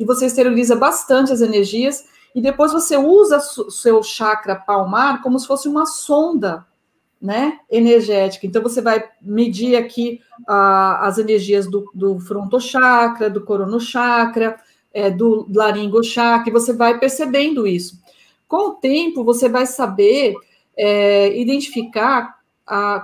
[0.00, 5.46] e você esteriliza bastante as energias e depois você usa seu chakra palmar como se
[5.46, 6.66] fosse uma sonda,
[7.20, 8.46] né, energética.
[8.46, 14.58] Então você vai medir aqui as energias do, do frontochakra, do coronochakra,
[14.92, 18.00] é, do laringochakra, e você vai percebendo isso.
[18.48, 20.34] Com o tempo, você vai saber
[20.74, 22.40] é, identificar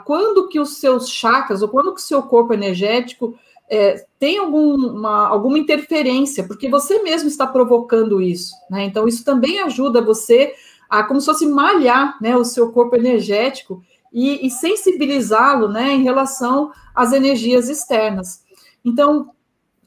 [0.06, 3.36] quando que os seus chakras, ou quando que o seu corpo energético
[3.68, 8.84] é, tem alguma, alguma interferência, porque você mesmo está provocando isso, né?
[8.84, 10.54] Então, isso também ajuda você
[10.88, 16.02] a, como se fosse malhar né, o seu corpo energético e, e sensibilizá-lo né, em
[16.02, 18.44] relação às energias externas.
[18.84, 19.30] Então,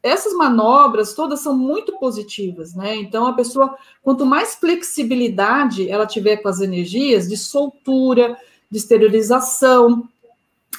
[0.04, 2.96] essas manobras todas são muito positivas, né?
[2.96, 8.38] Então, a pessoa, quanto mais flexibilidade ela tiver com as energias, de soltura,
[8.70, 10.08] de esterilização,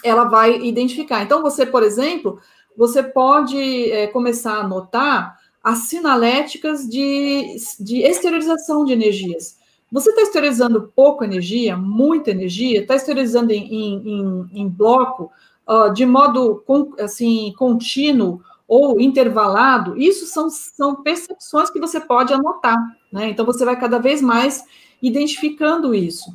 [0.02, 1.22] ela vai identificar.
[1.22, 2.40] Então, você, por exemplo,
[2.80, 9.58] você pode é, começar a notar as sinaléticas de, de exteriorização de energias.
[9.92, 15.30] Você está exteriorizando pouca energia, muita energia, está exteriorizando em, em, em bloco,
[15.68, 16.64] uh, de modo
[16.98, 22.78] assim, contínuo ou intervalado, isso são, são percepções que você pode anotar,
[23.12, 23.28] né?
[23.28, 24.64] Então você vai cada vez mais
[25.02, 26.34] identificando isso.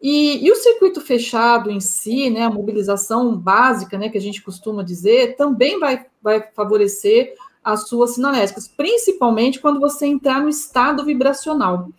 [0.00, 4.42] E, e, o circuito fechado em si, né, a mobilização básica, né, que a gente
[4.42, 11.04] costuma dizer, também vai, vai favorecer as suas sinaléticas, principalmente quando você entrar no estado
[11.04, 11.90] vibracional.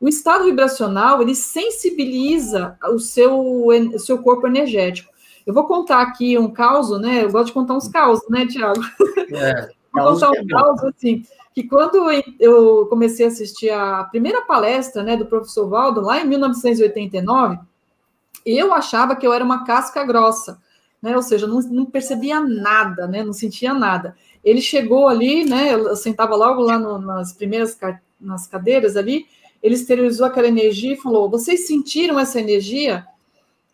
[0.00, 5.12] O estado vibracional, ele sensibiliza o seu, o seu corpo energético.
[5.46, 8.80] Eu vou contar aqui um caso, né, eu gosto de contar uns causos, né, Tiago?
[9.32, 11.22] É, vou contar um é caso, assim,
[11.54, 16.26] que quando eu comecei a assistir a primeira palestra né, do professor Valdo, lá em
[16.26, 17.58] 1989,
[18.44, 20.60] eu achava que eu era uma casca grossa,
[21.00, 21.14] né?
[21.14, 23.22] Ou seja, não, não percebia nada, né?
[23.22, 24.16] Não sentia nada.
[24.42, 25.72] Ele chegou ali, né?
[25.72, 27.78] Eu sentava logo lá no, nas primeiras
[28.20, 29.26] nas cadeiras ali,
[29.62, 33.06] ele esterilizou aquela energia e falou: Vocês sentiram essa energia?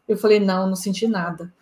[0.06, 1.52] Eu falei: Não, não senti nada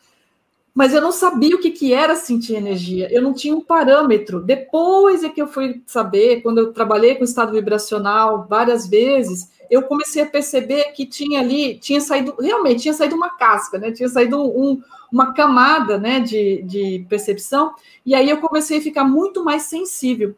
[0.79, 4.41] mas eu não sabia o que, que era sentir energia, eu não tinha um parâmetro.
[4.41, 9.83] Depois é que eu fui saber, quando eu trabalhei com estado vibracional várias vezes, eu
[9.83, 13.91] comecei a perceber que tinha ali, tinha saído, realmente tinha saído uma casca, né?
[13.91, 17.73] Tinha saído um, uma camada né, de, de percepção,
[18.07, 20.33] e aí eu comecei a ficar muito mais sensível.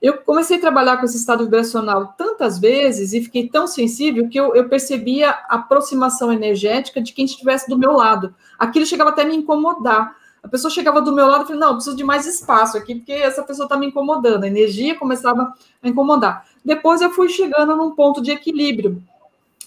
[0.00, 4.40] Eu comecei a trabalhar com esse estado vibracional tantas vezes e fiquei tão sensível que
[4.40, 8.34] eu, eu percebia a aproximação energética de quem estivesse do meu lado.
[8.58, 10.16] Aquilo chegava até a me incomodar.
[10.42, 13.12] A pessoa chegava do meu lado e falei, não, preciso de mais espaço aqui, porque
[13.12, 14.44] essa pessoa está me incomodando.
[14.44, 16.46] A energia começava a incomodar.
[16.64, 19.02] Depois eu fui chegando num ponto de equilíbrio.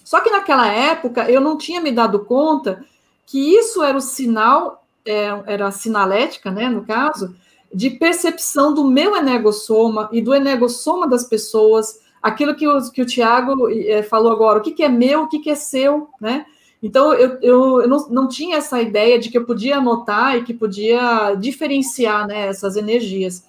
[0.03, 2.83] Só que naquela época eu não tinha me dado conta
[3.25, 7.35] que isso era o sinal, é, era a sinalética, né, no caso,
[7.73, 13.05] de percepção do meu energossoma e do energossoma das pessoas, aquilo que o, que o
[13.05, 16.45] Tiago é, falou agora, o que, que é meu, o que, que é seu, né?
[16.81, 20.43] Então, eu, eu, eu não, não, tinha essa ideia de que eu podia anotar e
[20.43, 23.45] que podia diferenciar né, essas energias.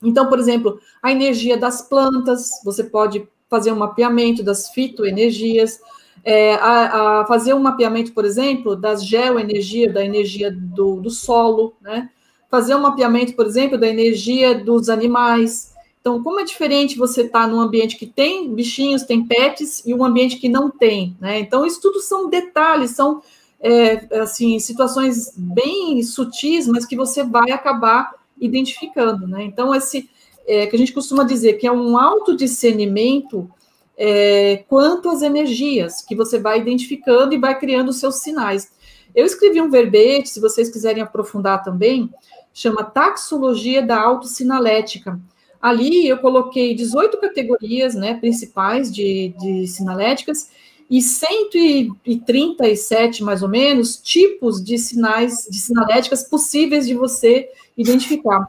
[0.00, 5.80] Então, por exemplo, a energia das plantas, você pode fazer um mapeamento das fitoenergias,
[6.24, 11.74] é, a, a fazer um mapeamento, por exemplo, das geoenergias, da energia do, do solo,
[11.80, 12.10] né?
[12.50, 15.72] Fazer um mapeamento, por exemplo, da energia dos animais.
[16.00, 19.94] Então, como é diferente você estar tá num ambiente que tem bichinhos, tem pets, e
[19.94, 21.38] um ambiente que não tem, né?
[21.38, 23.22] Então, isso tudo são detalhes, são,
[23.60, 29.44] é, assim, situações bem sutis, mas que você vai acabar identificando, né?
[29.44, 30.10] Então, esse,
[30.46, 33.48] é, que a gente costuma dizer que é um autodiscernimento
[33.96, 38.72] é, quanto às energias, que você vai identificando e vai criando seus sinais.
[39.14, 42.08] Eu escrevi um verbete, se vocês quiserem aprofundar também,
[42.52, 45.18] chama Taxologia da Autossinalética.
[45.60, 50.50] Ali eu coloquei 18 categorias né, principais de, de sinaléticas
[50.90, 58.44] e 137, mais ou menos, tipos de sinais, de sinaléticas possíveis de você identificar.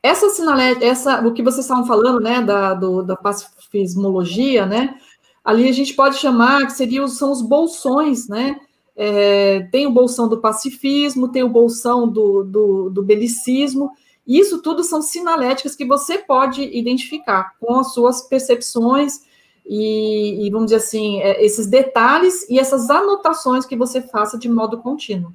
[0.00, 4.96] Essa sinalética, essa, o que vocês estavam falando, né, da, do, da pacifismologia, né,
[5.44, 8.60] ali a gente pode chamar que seriam, são os bolsões, né,
[8.96, 13.90] é, tem o bolsão do pacifismo, tem o bolsão do, do, do belicismo,
[14.26, 19.20] isso tudo são sinaléticas que você pode identificar com as suas percepções
[19.66, 24.48] e, e vamos dizer assim, é, esses detalhes e essas anotações que você faça de
[24.48, 25.34] modo contínuo.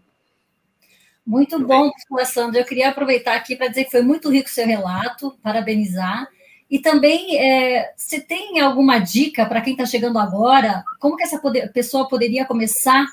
[1.26, 1.92] Muito bom,
[2.26, 2.60] Sandra.
[2.60, 6.28] Eu queria aproveitar aqui para dizer que foi muito rico o seu relato, parabenizar.
[6.70, 10.84] E também, é, você tem alguma dica para quem está chegando agora?
[11.00, 13.06] Como que essa poder, pessoa poderia começar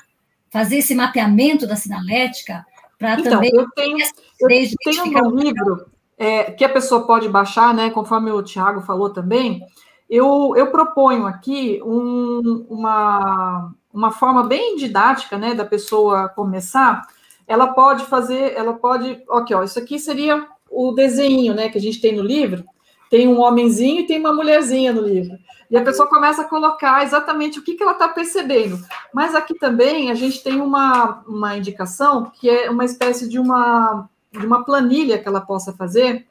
[0.49, 2.65] fazer esse mapeamento da sinalética
[2.97, 3.51] para então, também.
[3.53, 3.97] Eu tenho,
[4.41, 4.47] eu
[4.83, 5.85] tenho um livro
[6.17, 7.89] é, que a pessoa pode baixar, né?
[7.89, 9.61] Conforme o Tiago falou também.
[10.09, 17.01] Eu, eu proponho aqui um, uma, uma forma bem didática, né, da pessoa começar.
[17.45, 21.81] Ela pode fazer, ela pode, ok, ó, isso aqui seria o desenho, né, que a
[21.81, 22.63] gente tem no livro.
[23.09, 25.37] Tem um homenzinho e tem uma mulherzinha no livro.
[25.69, 28.79] E a pessoa começa a colocar exatamente o que, que ela está percebendo.
[29.13, 34.07] Mas aqui também a gente tem uma, uma indicação que é uma espécie de uma,
[34.31, 36.25] de uma planilha que ela possa fazer,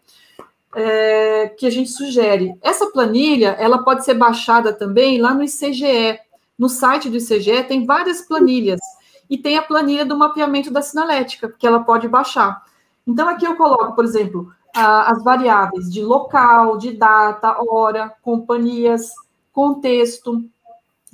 [0.75, 2.55] é, que a gente sugere.
[2.63, 6.19] Essa planilha, ela pode ser baixada também lá no ICGE.
[6.59, 8.81] No site do ICGE tem várias planilhas.
[9.29, 12.63] E tem a planilha do mapeamento da sinalética, que ela pode baixar.
[13.07, 19.11] Então, aqui eu coloco, por exemplo, as variáveis de local, de data, hora, companhias,
[19.57, 20.45] contexto,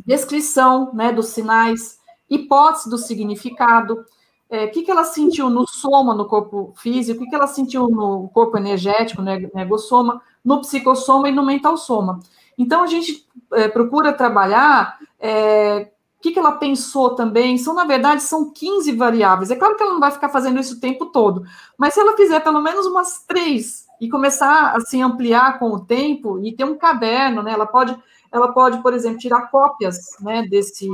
[0.05, 4.05] descrição né, dos sinais, hipótese do significado,
[4.51, 7.47] é, o que, que ela sentiu no soma, no corpo físico, o que, que ela
[7.47, 12.18] sentiu no corpo energético, no negossoma, no psicossoma e no mental soma.
[12.59, 17.57] Então, a gente é, procura trabalhar é, o que, que ela pensou também.
[17.57, 19.53] São, na verdade, são 15 variáveis.
[19.53, 21.45] É claro que ela não vai ficar fazendo isso o tempo todo,
[21.78, 25.80] mas se ela fizer pelo menos umas três e começar a se ampliar com o
[25.84, 27.53] tempo e ter um caderno, né?
[27.53, 27.97] Ela pode
[28.32, 30.88] ela pode, por exemplo, tirar cópias né, desse,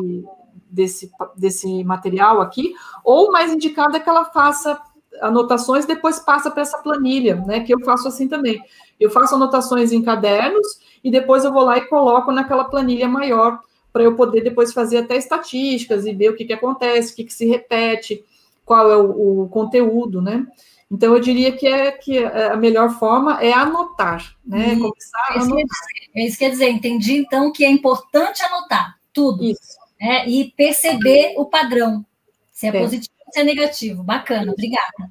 [0.68, 2.74] desse, desse material aqui,
[3.04, 4.80] ou mais indicado é que ela faça
[5.20, 7.60] anotações, depois passa para essa planilha, né?
[7.60, 8.60] Que eu faço assim também.
[9.00, 13.58] Eu faço anotações em cadernos e depois eu vou lá e coloco naquela planilha maior
[13.92, 17.24] para eu poder depois fazer até estatísticas e ver o que, que acontece, o que,
[17.24, 18.24] que se repete,
[18.64, 20.46] qual é o, o conteúdo, né?
[20.90, 24.72] Então, eu diria que, é, que a melhor forma é anotar, né?
[24.72, 25.78] Isso, Começar a anotar.
[26.16, 29.44] É isso quer dizer, entendi, então, que é importante anotar tudo.
[29.44, 29.76] Isso.
[30.00, 30.28] Né?
[30.28, 32.04] E perceber o padrão,
[32.52, 32.80] se é, é.
[32.80, 34.02] positivo ou se é negativo.
[34.02, 35.10] Bacana, obrigada.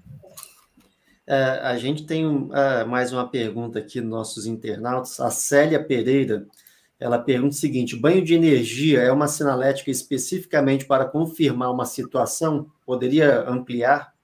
[1.28, 5.20] É, a gente tem uh, mais uma pergunta aqui nos nossos internautas.
[5.20, 6.48] A Célia Pereira,
[6.98, 12.72] ela pergunta o seguinte: banho de energia é uma sinalética especificamente para confirmar uma situação?
[12.86, 14.17] Poderia ampliar?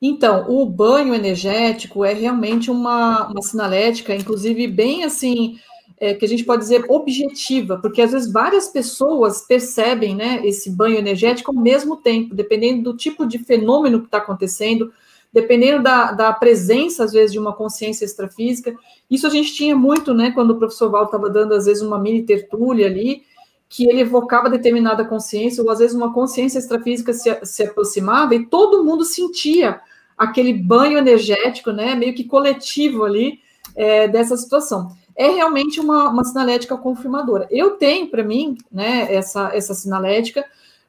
[0.00, 5.58] Então, o banho energético é realmente uma, uma sinalética, inclusive bem assim,
[5.98, 10.70] é, que a gente pode dizer objetiva, porque às vezes várias pessoas percebem né, esse
[10.70, 14.92] banho energético ao mesmo tempo, dependendo do tipo de fenômeno que está acontecendo.
[15.32, 18.74] dependendo da, da presença, às vezes, de uma consciência extrafísica.
[19.10, 21.98] Isso a gente tinha muito, né, quando o professor Val estava dando, às vezes, uma
[21.98, 23.22] mini tertúlia ali,
[23.68, 28.46] que ele evocava determinada consciência, ou às vezes uma consciência extrafísica se, se aproximava e
[28.46, 29.80] todo mundo sentia
[30.16, 33.40] aquele banho energético, né, meio que coletivo ali,
[33.74, 34.90] é, dessa situação.
[35.14, 37.46] É realmente uma, uma sinalética confirmadora.
[37.50, 40.44] Eu tenho para mim, né, essa, essa sinalética,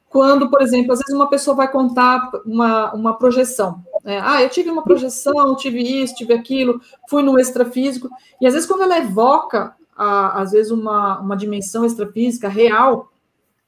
[0.08, 3.84] quando, por exemplo, às vezes uma pessoa vai contar uma, uma projeção.
[4.02, 4.20] Né?
[4.22, 8.08] Ah, eu tive uma projeção, tive isso, tive aquilo, fui no extrafísico.
[8.40, 13.10] E às vezes, quando ela evoca, às vezes, uma, uma dimensão extrafísica real,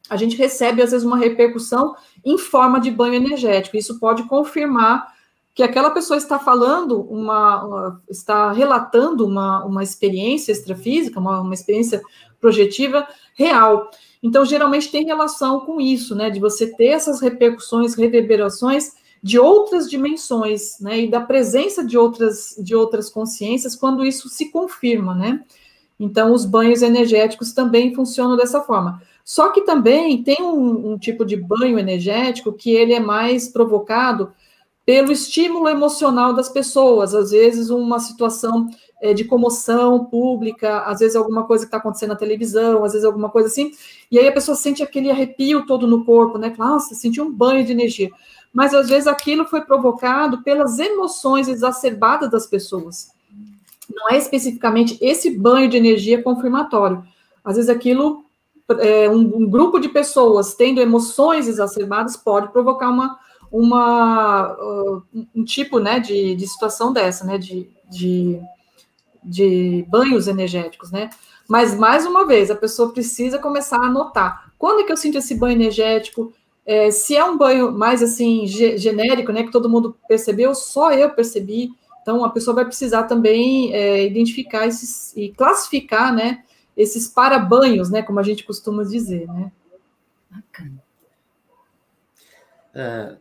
[0.09, 3.77] a gente recebe, às vezes, uma repercussão em forma de banho energético.
[3.77, 5.13] Isso pode confirmar
[5.55, 11.55] que aquela pessoa está falando, uma, uma está relatando uma, uma experiência extrafísica, uma, uma
[11.55, 12.01] experiência
[12.41, 13.91] projetiva real.
[14.23, 16.31] Então, geralmente tem relação com isso, né?
[16.31, 21.01] De você ter essas repercussões, reverberações de outras dimensões, né?
[21.01, 25.45] E da presença de outras, de outras consciências quando isso se confirma, né?
[26.01, 29.03] Então, os banhos energéticos também funcionam dessa forma.
[29.23, 34.33] Só que também tem um, um tipo de banho energético que ele é mais provocado
[34.87, 38.67] pelo estímulo emocional das pessoas, às vezes uma situação
[39.01, 43.07] é, de comoção pública, às vezes alguma coisa que está acontecendo na televisão, às vezes
[43.07, 43.71] alguma coisa assim,
[44.11, 46.53] e aí a pessoa sente aquele arrepio todo no corpo, né?
[46.59, 48.11] Nossa, sentiu um banho de energia.
[48.53, 53.13] Mas às vezes aquilo foi provocado pelas emoções exacerbadas das pessoas.
[53.95, 57.03] Não é especificamente esse banho de energia confirmatório.
[57.45, 58.25] Às vezes aquilo,
[58.79, 63.19] é, um, um grupo de pessoas tendo emoções exacerbadas pode provocar uma,
[63.51, 65.03] uma uh,
[65.35, 67.39] um tipo né, de, de situação dessa, né?
[67.39, 68.41] De, de
[69.23, 71.11] de banhos energéticos, né?
[71.49, 74.53] Mas, mais uma vez, a pessoa precisa começar a notar.
[74.59, 76.33] Quando é que eu sinto esse banho energético?
[76.65, 81.11] É, se é um banho mais, assim, genérico, né, que todo mundo percebeu, só eu
[81.11, 81.71] percebi.
[82.11, 86.43] Então, a pessoa vai precisar também é, identificar esses, e classificar, né,
[86.77, 89.53] esses para-banhos, né, como a gente costuma dizer, né?
[90.29, 90.83] Bacana.
[92.75, 93.17] É,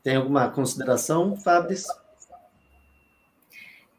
[0.00, 1.92] tem alguma consideração, Fabrício?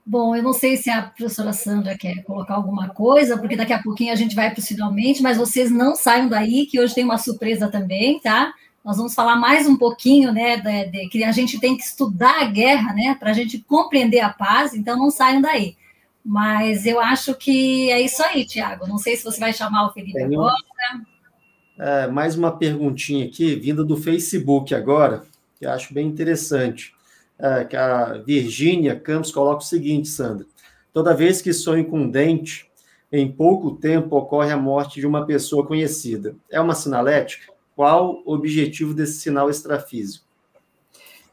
[0.05, 3.83] Bom, eu não sei se a professora Sandra quer colocar alguma coisa, porque daqui a
[3.83, 7.03] pouquinho a gente vai para o finalmente, mas vocês não saiam daí, que hoje tem
[7.03, 8.53] uma surpresa também, tá?
[8.83, 12.41] Nós vamos falar mais um pouquinho, né, de, de que a gente tem que estudar
[12.41, 15.75] a guerra, né, para a gente compreender a paz, então não saiam daí.
[16.23, 18.87] Mas eu acho que é isso aí, Tiago.
[18.87, 20.41] Não sei se você vai chamar o Felipe Tenho...
[20.41, 20.55] agora.
[21.77, 25.23] É, mais uma perguntinha aqui, vinda do Facebook agora,
[25.57, 26.93] que eu acho bem interessante
[27.39, 30.45] é, que a Virgínia Campos coloca o seguinte, Sandra:
[30.93, 32.69] toda vez que sonho com um dente,
[33.11, 36.35] em pouco tempo ocorre a morte de uma pessoa conhecida.
[36.51, 37.50] É uma sinalética?
[37.81, 40.23] Qual o objetivo desse sinal extrafísico?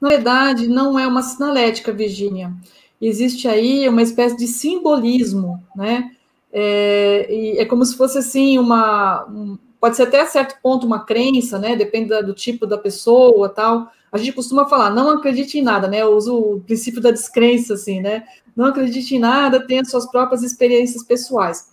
[0.01, 2.55] Na verdade, não é uma sinalética, Virgínia.
[2.99, 6.11] Existe aí uma espécie de simbolismo, né?
[6.51, 11.59] É, é como se fosse assim uma, um, pode ser até certo ponto uma crença,
[11.59, 11.77] né?
[11.77, 16.01] Depende do tipo da pessoa, tal a gente costuma falar, não acredite em nada, né?
[16.01, 18.25] Eu uso o princípio da descrença, assim, né?
[18.57, 21.69] Não acredite em nada, tenha suas próprias experiências pessoais.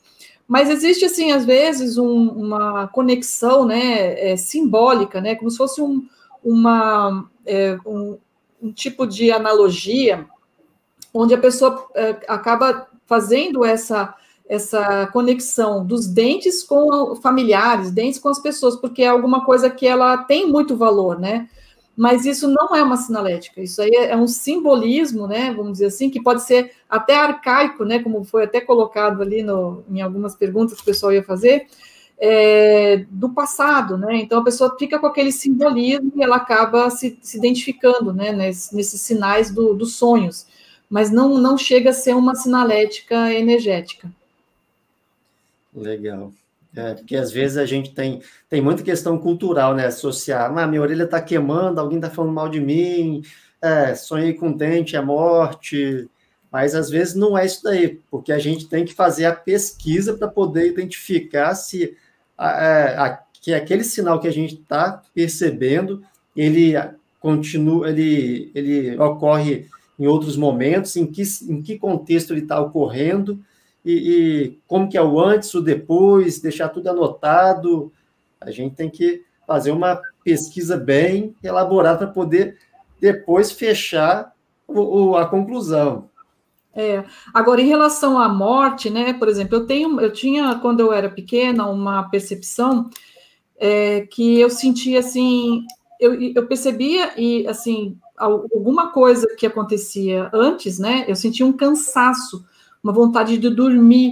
[0.47, 5.35] Mas existe, assim, às vezes, um, uma conexão, né, é, simbólica, né?
[5.35, 6.05] Como se fosse um,
[6.43, 8.17] uma, é, um,
[8.61, 10.25] um, tipo de analogia,
[11.13, 14.13] onde a pessoa é, acaba fazendo essa
[14.47, 19.87] essa conexão dos dentes com familiares, dentes com as pessoas, porque é alguma coisa que
[19.87, 21.49] ela tem muito valor, né?
[21.95, 26.09] Mas isso não é uma sinalética, isso aí é um simbolismo, né, vamos dizer assim,
[26.09, 30.75] que pode ser até arcaico, né, como foi até colocado ali no, em algumas perguntas
[30.75, 31.67] que o pessoal ia fazer,
[32.17, 37.17] é, do passado, né, então a pessoa fica com aquele simbolismo e ela acaba se,
[37.21, 40.47] se identificando, né, nesses, nesses sinais do, dos sonhos,
[40.89, 44.11] mas não, não chega a ser uma sinalética energética.
[45.73, 46.31] Legal.
[46.75, 49.85] É, porque às vezes a gente tem, tem muita questão cultural, né?
[49.85, 53.23] Associar, ah, minha orelha está queimando, alguém está falando mal de mim,
[53.61, 56.09] é, sonhei com dente, é morte.
[56.51, 60.13] Mas às vezes não é isso daí, porque a gente tem que fazer a pesquisa
[60.13, 61.95] para poder identificar se
[62.39, 66.03] é, a, que aquele sinal que a gente está percebendo
[66.35, 66.73] ele
[67.19, 69.67] continua, ele, ele ocorre
[69.97, 73.39] em outros momentos, em que, em que contexto ele está ocorrendo
[73.85, 77.91] e, e, como que é o antes, o depois, deixar tudo anotado.
[78.41, 82.57] A gente tem que fazer uma pesquisa bem elaborada para poder
[82.99, 84.33] depois fechar
[84.67, 86.09] o, o, a conclusão.
[86.73, 87.05] É.
[87.33, 89.13] Agora, em relação à morte, né?
[89.13, 92.89] Por exemplo, eu tenho, eu tinha quando eu era pequena uma percepção
[93.57, 95.63] é, que eu sentia assim,
[95.99, 101.05] eu, eu percebia e assim alguma coisa que acontecia antes, né?
[101.07, 102.45] Eu sentia um cansaço,
[102.85, 104.11] uma vontade de dormir,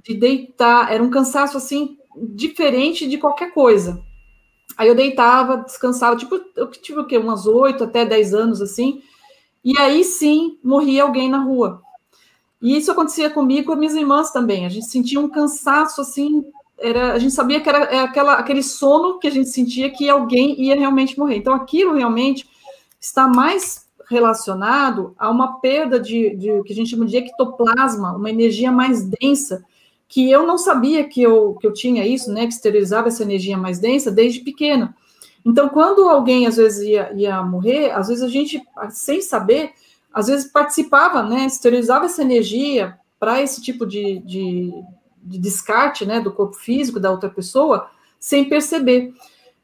[0.00, 4.00] de deitar, era um cansaço assim diferente de qualquer coisa.
[4.76, 7.18] Aí eu deitava, descansava, tipo, eu tive o quê?
[7.18, 9.02] Umas oito até dez anos assim.
[9.64, 11.82] E aí sim morria alguém na rua.
[12.60, 14.66] E isso acontecia comigo com minhas irmãs também.
[14.66, 16.44] A gente sentia um cansaço assim,
[16.78, 20.08] era, a gente sabia que era é aquela, aquele sono que a gente sentia que
[20.08, 21.38] alguém ia realmente morrer.
[21.38, 22.48] Então aquilo realmente
[23.00, 28.30] está mais relacionado a uma perda de, de que a gente chama de ectoplasma, uma
[28.30, 29.64] energia mais densa,
[30.08, 33.56] que eu não sabia que eu, que eu tinha isso, né, que esterilizava essa energia
[33.56, 34.94] mais densa desde pequena.
[35.44, 39.72] Então, quando alguém às vezes ia, ia morrer, às vezes a gente, sem saber,
[40.12, 44.72] às vezes participava, né, esterilizava essa energia para esse tipo de, de,
[45.22, 47.88] de, descarte, né, do corpo físico da outra pessoa,
[48.20, 49.14] sem perceber.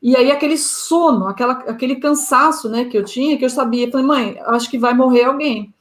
[0.00, 4.06] E aí aquele sono, aquela, aquele cansaço, né, que eu tinha, que eu sabia, falei,
[4.06, 5.74] mãe, acho que vai morrer alguém.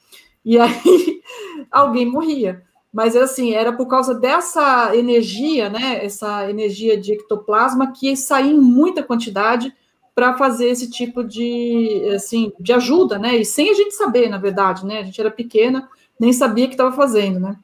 [0.43, 1.22] E aí
[1.72, 2.63] alguém morria.
[2.91, 8.59] Mas assim, era por causa dessa energia, né, essa energia de ectoplasma que saía em
[8.59, 9.74] muita quantidade
[10.15, 13.38] para fazer esse tipo de, assim, de ajuda, né?
[13.38, 14.97] E sem a gente saber, na verdade, né?
[14.97, 15.88] A gente era pequena,
[16.20, 17.55] nem sabia o que estava fazendo, né?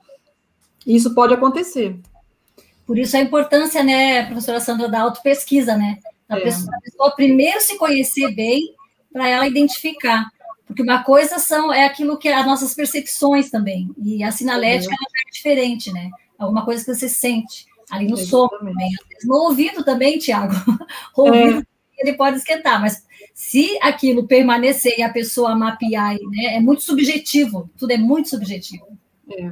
[0.86, 2.00] E isso pode acontecer.
[2.86, 5.98] Por isso a importância, né, professora Sandra, da autopesquisa, né?
[6.28, 6.42] A, é.
[6.42, 8.76] pessoa, a pessoa primeiro se conhecer bem
[9.12, 10.30] para ela identificar.
[10.66, 13.90] Porque uma coisa são é aquilo que é as nossas percepções também.
[14.02, 16.10] E a sinalética é diferente, né?
[16.38, 18.90] Alguma coisa que você sente ali no som também.
[19.24, 20.54] No ouvido também, Tiago.
[21.16, 26.56] O ouvido é ele pode esquentar, mas se aquilo permanecer e a pessoa mapear, né,
[26.56, 28.86] é muito subjetivo, tudo é muito subjetivo.
[29.30, 29.52] É.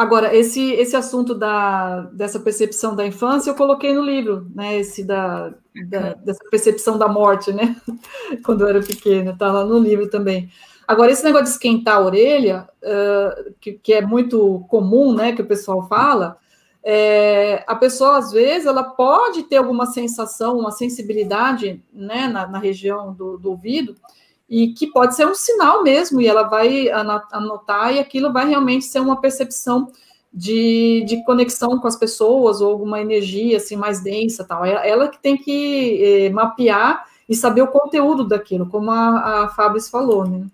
[0.00, 4.78] Agora, esse, esse assunto da, dessa percepção da infância, eu coloquei no livro, né?
[4.78, 5.52] Esse da,
[5.90, 7.76] da dessa percepção da morte, né?
[8.42, 10.50] Quando eu era pequena, tá lá no livro também.
[10.88, 15.32] Agora, esse negócio de esquentar a orelha, uh, que, que é muito comum, né?
[15.34, 16.38] Que o pessoal fala,
[16.82, 22.58] é, a pessoa, às vezes, ela pode ter alguma sensação, uma sensibilidade né, na, na
[22.58, 23.96] região do, do, ouvido,
[24.50, 28.84] e que pode ser um sinal mesmo, e ela vai anotar, e aquilo vai realmente
[28.84, 29.92] ser uma percepção
[30.32, 34.64] de, de conexão com as pessoas, ou alguma energia assim, mais densa tal.
[34.64, 39.48] É ela que tem que é, mapear e saber o conteúdo daquilo, como a, a
[39.50, 40.44] Fábio falou, né?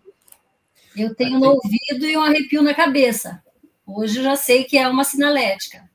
[0.94, 3.42] Eu tenho no ouvido e um arrepio na cabeça.
[3.86, 5.86] Hoje eu já sei que é uma sinalética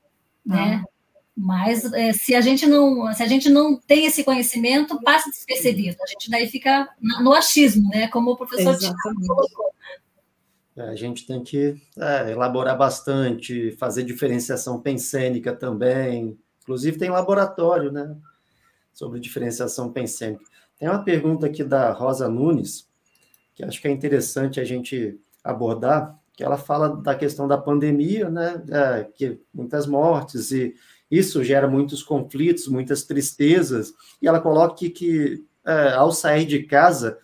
[0.44, 0.82] né?
[0.84, 0.91] Ah.
[1.36, 5.96] Mas é, se a gente não se a gente não tem esse conhecimento, passa despercebido.
[6.02, 8.08] A gente daí fica no achismo, né?
[8.08, 9.72] Como o professor colocou.
[10.76, 16.38] É, a gente tem que é, elaborar bastante, fazer diferenciação pensênica também.
[16.62, 18.14] Inclusive tem laboratório, né?
[18.92, 20.44] Sobre diferenciação pensênica.
[20.78, 22.88] Tem uma pergunta aqui da Rosa Nunes,
[23.54, 28.30] que acho que é interessante a gente abordar, que ela fala da questão da pandemia,
[28.30, 30.74] né, é, que muitas mortes e
[31.12, 36.62] isso gera muitos conflitos, muitas tristezas, e ela coloca que, que é, ao sair de
[36.62, 37.18] casa,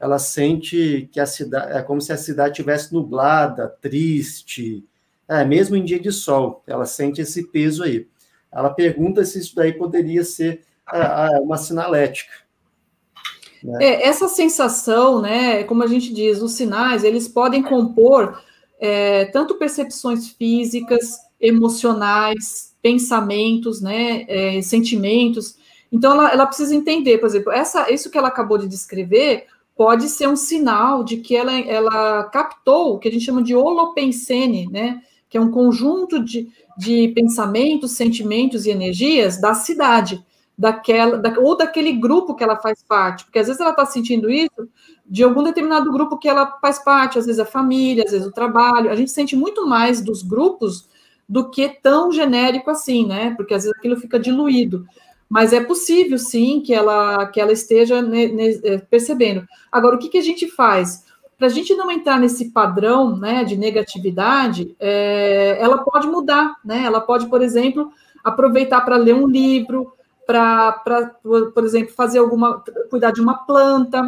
[0.00, 4.82] ela sente que a cidade é como se a cidade estivesse nublada, triste,
[5.28, 8.08] é, mesmo em dia de sol, ela sente esse peso aí.
[8.50, 12.32] Ela pergunta se isso daí poderia ser é, uma sinalética.
[13.62, 13.84] Né?
[13.84, 18.42] É, essa sensação, né, como a gente diz, os sinais, eles podem compor
[18.78, 25.56] é, tanto percepções físicas, emocionais, pensamentos, né, é, sentimentos.
[25.90, 30.08] Então, ela, ela, precisa entender, por exemplo, essa, isso que ela acabou de descrever pode
[30.08, 34.68] ser um sinal de que ela, ela captou o que a gente chama de holopensene,
[34.70, 40.24] né, que é um conjunto de, de pensamentos, sentimentos e energias da cidade,
[40.56, 44.30] daquela, da, ou daquele grupo que ela faz parte, porque às vezes ela está sentindo
[44.30, 44.68] isso
[45.04, 48.32] de algum determinado grupo que ela faz parte, às vezes a família, às vezes o
[48.32, 48.90] trabalho.
[48.90, 50.88] A gente sente muito mais dos grupos
[51.28, 53.34] do que tão genérico assim, né?
[53.36, 54.86] Porque às vezes aquilo fica diluído.
[55.28, 59.46] Mas é possível, sim, que ela, que ela esteja ne, ne, é, percebendo.
[59.72, 61.04] Agora, o que, que a gente faz?
[61.36, 66.84] Para a gente não entrar nesse padrão né, de negatividade, é, ela pode mudar, né?
[66.84, 67.90] Ela pode, por exemplo,
[68.22, 69.92] aproveitar para ler um livro,
[70.26, 70.72] para,
[71.22, 74.02] por exemplo, fazer alguma, cuidar de uma planta,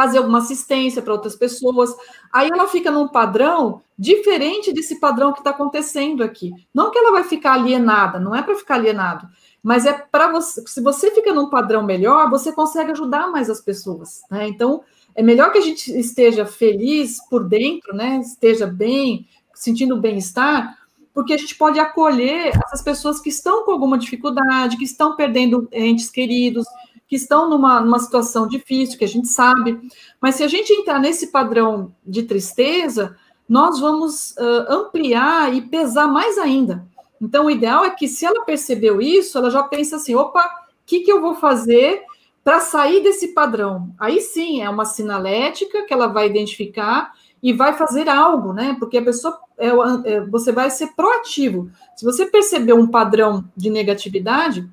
[0.00, 1.94] fazer alguma assistência para outras pessoas.
[2.32, 6.50] Aí ela fica num padrão diferente desse padrão que está acontecendo aqui.
[6.72, 9.28] Não que ela vai ficar alienada, não é para ficar alienado,
[9.62, 10.62] mas é para você.
[10.66, 14.22] Se você fica num padrão melhor, você consegue ajudar mais as pessoas.
[14.30, 14.48] Né?
[14.48, 14.82] Então,
[15.14, 18.20] é melhor que a gente esteja feliz por dentro, né?
[18.20, 20.78] Esteja bem, sentindo bem-estar,
[21.12, 25.68] porque a gente pode acolher essas pessoas que estão com alguma dificuldade, que estão perdendo
[25.72, 26.64] entes queridos,
[27.10, 29.80] que estão numa, numa situação difícil, que a gente sabe,
[30.20, 33.16] mas se a gente entrar nesse padrão de tristeza,
[33.48, 36.86] nós vamos uh, ampliar e pesar mais ainda.
[37.20, 40.86] Então, o ideal é que, se ela percebeu isso, ela já pensa assim: opa, o
[40.86, 42.04] que, que eu vou fazer
[42.44, 43.92] para sair desse padrão?
[43.98, 48.76] Aí sim, é uma sinalética que ela vai identificar e vai fazer algo, né?
[48.78, 49.66] Porque a pessoa, é,
[50.04, 51.68] é, você vai ser proativo.
[51.96, 54.70] Se você perceber um padrão de negatividade,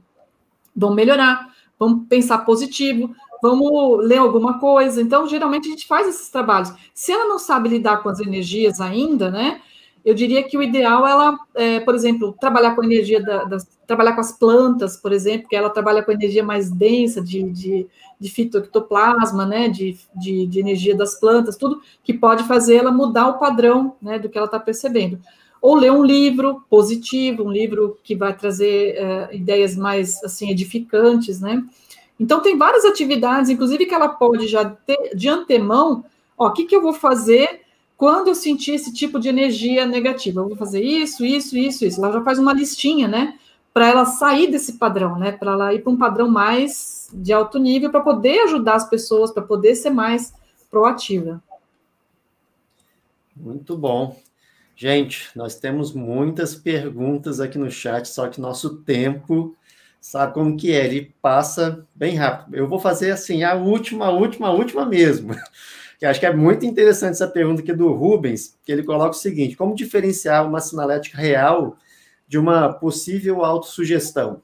[0.76, 5.02] vamos melhorar, vamos pensar positivo, vamos ler alguma coisa.
[5.02, 6.74] Então, geralmente a gente faz esses trabalhos.
[6.94, 9.62] Se ela não sabe lidar com as energias ainda, né?
[10.04, 13.44] Eu diria que o ideal é ela, é, por exemplo, trabalhar com a energia da,
[13.44, 17.44] das, trabalhar com as plantas, por exemplo, que ela trabalha com energia mais densa de,
[17.44, 18.34] de, de
[19.46, 23.96] né, de, de, de, energia das plantas, tudo que pode fazer ela mudar o padrão,
[24.02, 25.20] né, do que ela está percebendo.
[25.62, 31.40] Ou ler um livro positivo, um livro que vai trazer é, ideias mais, assim, edificantes,
[31.40, 31.64] né.
[32.20, 36.04] Então, tem várias atividades, inclusive que ela pode já ter de antemão,
[36.38, 37.62] ó, o que, que eu vou fazer
[37.98, 42.00] quando eu sentir esse tipo de energia negativa, eu vou fazer isso, isso, isso, isso.
[42.04, 43.40] Ela já faz uma listinha, né?
[43.74, 45.32] Para ela sair desse padrão, né?
[45.32, 49.32] Para ela ir para um padrão mais de alto nível, para poder ajudar as pessoas,
[49.32, 50.32] para poder ser mais
[50.70, 51.42] proativa.
[53.36, 54.16] Muito bom.
[54.80, 59.56] Gente, nós temos muitas perguntas aqui no chat, só que nosso tempo,
[60.00, 60.86] sabe como que é?
[60.86, 62.56] Ele passa bem rápido.
[62.56, 65.34] Eu vou fazer assim, a última, a última, a última mesmo
[65.98, 69.20] que acho que é muito interessante essa pergunta aqui do Rubens, que ele coloca o
[69.20, 71.76] seguinte: como diferenciar uma sinalética real
[72.28, 74.44] de uma possível autossugestão?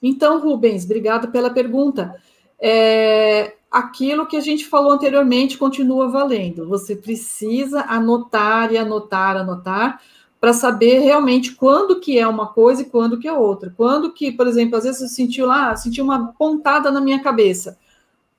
[0.00, 2.14] Então, Rubens, obrigado pela pergunta.
[2.60, 6.68] É, aquilo que a gente falou anteriormente continua valendo.
[6.68, 10.00] Você precisa anotar e anotar, anotar,
[10.40, 13.72] para saber realmente quando que é uma coisa e quando que é outra.
[13.76, 17.78] Quando que, por exemplo, às vezes você sentiu lá, sentiu uma pontada na minha cabeça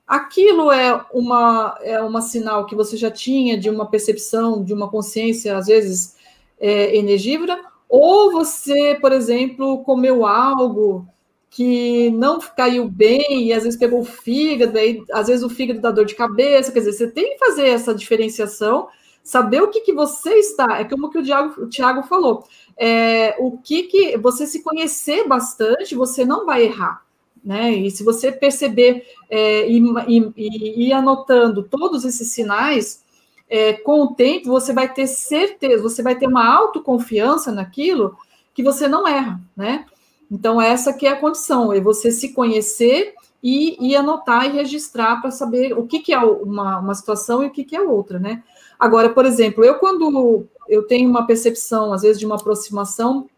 [0.07, 4.89] aquilo é uma é uma sinal que você já tinha de uma percepção, de uma
[4.89, 6.15] consciência, às vezes,
[6.59, 7.59] é, energívora,
[7.89, 11.07] ou você, por exemplo, comeu algo
[11.55, 15.79] que não caiu bem e às vezes pegou o fígado, aí às vezes o fígado
[15.79, 18.87] dá dor de cabeça, quer dizer, você tem que fazer essa diferenciação,
[19.23, 21.23] saber o que, que você está, é como que o
[21.69, 22.43] Thiago, o falou,
[22.75, 27.03] é, o que que você se conhecer bastante, você não vai errar
[27.43, 27.73] né?
[27.73, 33.03] E se você perceber é, e, e, anotando todos esses sinais,
[33.49, 38.17] é, com o tempo você vai ter certeza, você vai ter uma autoconfiança naquilo
[38.53, 39.85] que você não erra, né?
[40.33, 45.21] Então, essa que é a condição, é você se conhecer e, e anotar e registrar
[45.21, 48.17] para saber o que, que é uma, uma situação e o que, que é outra,
[48.17, 48.41] né?
[48.79, 53.29] Agora, por exemplo, eu quando eu tenho uma percepção, às vezes, de uma aproximação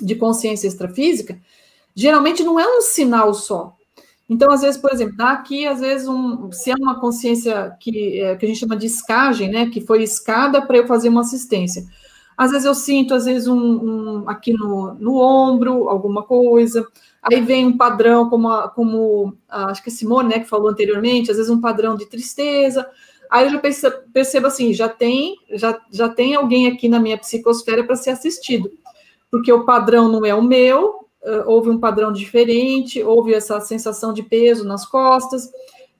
[0.00, 1.36] de consciência extrafísica,
[1.96, 3.74] geralmente não é um sinal só.
[4.28, 8.36] Então, às vezes, por exemplo, aqui, às vezes, um, se é uma consciência que, é,
[8.36, 11.84] que a gente chama de escagem, né, que foi escada para eu fazer uma assistência.
[12.40, 16.88] Às vezes eu sinto, às vezes, um, um, aqui no, no ombro, alguma coisa.
[17.22, 20.70] Aí vem um padrão, como, a, como a, acho que a Simone, né, que falou
[20.70, 22.88] anteriormente, às vezes um padrão de tristeza.
[23.30, 27.18] Aí eu já percebo, percebo assim, já tem, já, já tem alguém aqui na minha
[27.18, 28.70] psicosfera para ser assistido.
[29.30, 31.06] Porque o padrão não é o meu,
[31.44, 35.50] houve um padrão diferente, houve essa sensação de peso nas costas,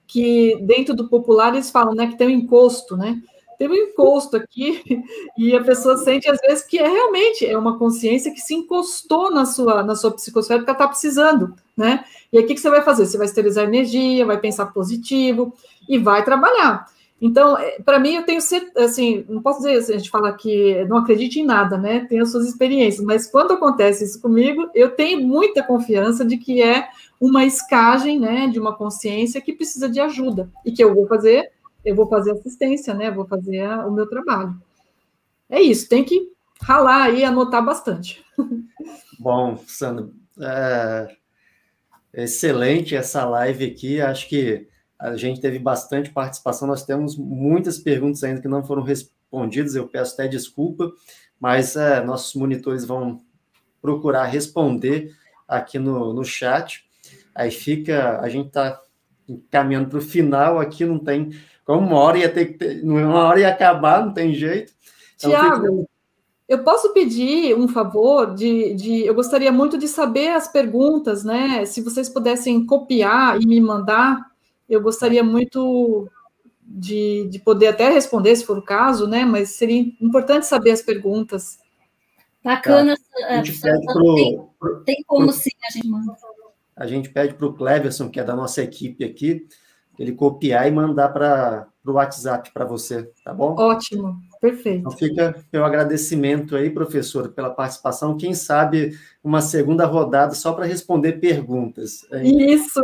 [0.07, 3.21] que dentro do popular eles falam, né, que tem um encosto, né?
[3.61, 4.83] Tem um encosto aqui
[5.37, 9.31] e a pessoa sente às vezes que é realmente é uma consciência que se encostou
[9.31, 12.03] na sua na sua psicosfera porque ela está precisando, né?
[12.33, 13.05] E aí o que, que você vai fazer?
[13.05, 15.53] Você vai esterilizar energia, vai pensar positivo
[15.87, 16.87] e vai trabalhar.
[17.21, 20.33] Então, é, para mim, eu tenho certeza, assim, não posso dizer, assim, a gente fala
[20.33, 22.07] que não acredite em nada, né?
[22.09, 26.63] Tem as suas experiências, mas quando acontece isso comigo, eu tenho muita confiança de que
[26.63, 26.89] é
[27.21, 31.51] uma escagem, né, de uma consciência que precisa de ajuda e que eu vou fazer,
[31.85, 33.11] eu vou fazer assistência, né?
[33.11, 34.61] Vou fazer a, o meu trabalho.
[35.49, 38.25] É isso, tem que ralar e anotar bastante.
[39.19, 40.09] Bom, Sandra,
[40.39, 41.17] é
[42.13, 44.01] excelente essa live aqui.
[44.01, 44.69] Acho que
[44.99, 49.89] a gente teve bastante participação, nós temos muitas perguntas ainda que não foram respondidas, eu
[49.89, 50.93] peço até desculpa,
[51.41, 53.23] mas é, nossos monitores vão
[53.81, 55.15] procurar responder
[55.49, 56.85] aqui no, no chat.
[57.35, 58.79] Aí fica, a gente está
[59.51, 61.31] caminhando para o final aqui, não tem
[61.73, 64.73] como uma hora ia ter que ter, uma hora ia acabar, não tem jeito.
[65.17, 65.91] Então, Tiago, fica...
[66.49, 71.65] eu posso pedir um favor de, de, eu gostaria muito de saber as perguntas, né?
[71.65, 74.31] Se vocês pudessem copiar e me mandar
[74.71, 76.09] eu gostaria muito
[76.63, 79.25] de, de poder até responder, se for o caso, né?
[79.25, 81.59] Mas seria importante saber as perguntas.
[82.43, 82.97] Bacana.
[82.97, 83.27] Tá.
[83.27, 86.17] A gente pro, tem, pro, tem como pro, sim, a gente manda.
[86.77, 89.45] a gente pede para o Cleverson, que é da nossa equipe aqui,
[90.01, 93.55] ele copiar e mandar para o WhatsApp para você, tá bom?
[93.59, 94.79] Ótimo, perfeito.
[94.79, 98.17] Então fica meu agradecimento aí, professor, pela participação.
[98.17, 102.07] Quem sabe uma segunda rodada só para responder perguntas.
[102.23, 102.83] Isso!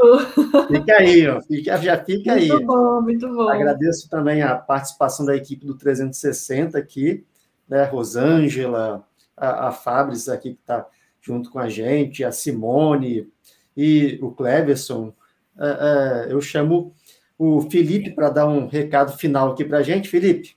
[0.68, 2.48] Fica aí, ó, fica, já fica muito aí.
[2.50, 3.48] Muito bom, muito bom.
[3.48, 7.24] Agradeço também a participação da equipe do 360 aqui,
[7.66, 9.02] né, Rosângela,
[9.34, 10.86] a, a Fabris aqui que está
[11.22, 13.26] junto com a gente, a Simone
[13.74, 15.14] e o Cleverson.
[15.58, 16.94] É, é, eu chamo
[17.38, 20.08] o Felipe para dar um recado final aqui para a gente.
[20.08, 20.56] Felipe.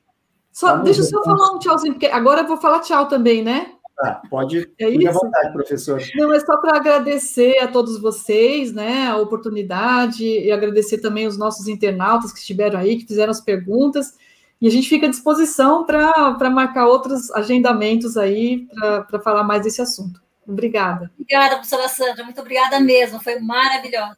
[0.51, 3.73] Só, deixa eu só falar um tchauzinho, porque agora eu vou falar tchau também, né?
[4.01, 6.01] Ah, pode, é fique à vontade, professor.
[6.15, 11.37] Não, é só para agradecer a todos vocês, né, a oportunidade, e agradecer também os
[11.37, 14.17] nossos internautas que estiveram aí, que fizeram as perguntas,
[14.61, 18.67] e a gente fica à disposição para marcar outros agendamentos aí,
[19.09, 20.21] para falar mais desse assunto.
[20.47, 21.11] Obrigada.
[21.13, 24.17] Obrigada, professora Sandra, muito obrigada mesmo, foi maravilhosa.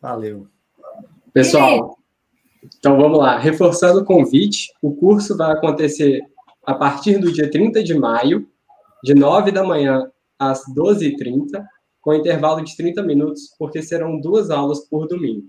[0.00, 0.46] Valeu.
[1.34, 1.98] Pessoal,
[2.78, 3.36] então vamos lá.
[3.36, 6.22] Reforçando o convite, o curso vai acontecer
[6.64, 8.46] a partir do dia 30 de maio,
[9.02, 10.08] de 9 da manhã
[10.38, 11.60] às 12h30,
[12.00, 15.48] com intervalo de 30 minutos, porque serão duas aulas por domingo.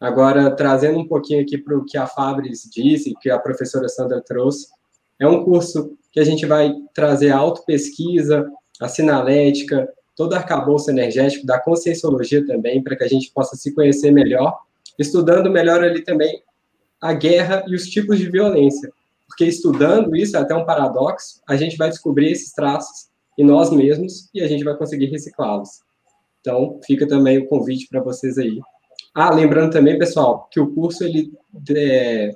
[0.00, 4.22] Agora, trazendo um pouquinho aqui para o que a Fabris disse, que a professora Sandra
[4.22, 4.68] trouxe,
[5.20, 8.50] é um curso que a gente vai trazer a autopesquisa,
[8.80, 9.86] a sinalética,
[10.16, 14.58] todo o arcabouço energético da conscienciologia também, para que a gente possa se conhecer melhor
[14.98, 16.42] estudando melhor ali também
[17.00, 18.92] a guerra e os tipos de violência.
[19.26, 23.70] Porque estudando isso, é até um paradoxo, a gente vai descobrir esses traços em nós
[23.70, 25.80] mesmos e a gente vai conseguir reciclá-los.
[26.40, 28.60] Então, fica também o convite para vocês aí.
[29.14, 31.32] Ah, lembrando também, pessoal, que o curso ele
[31.74, 32.32] é,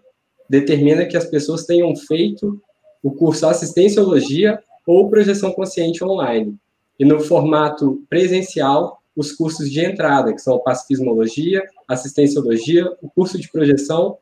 [0.48, 2.60] determina que as pessoas tenham feito
[3.02, 6.56] o curso Assistenciologia ou Projeção Consciente online.
[6.98, 13.50] E no formato presencial, os cursos de entrada, que são pacifismologia, assistenciologia, o curso de
[13.50, 14.18] projeção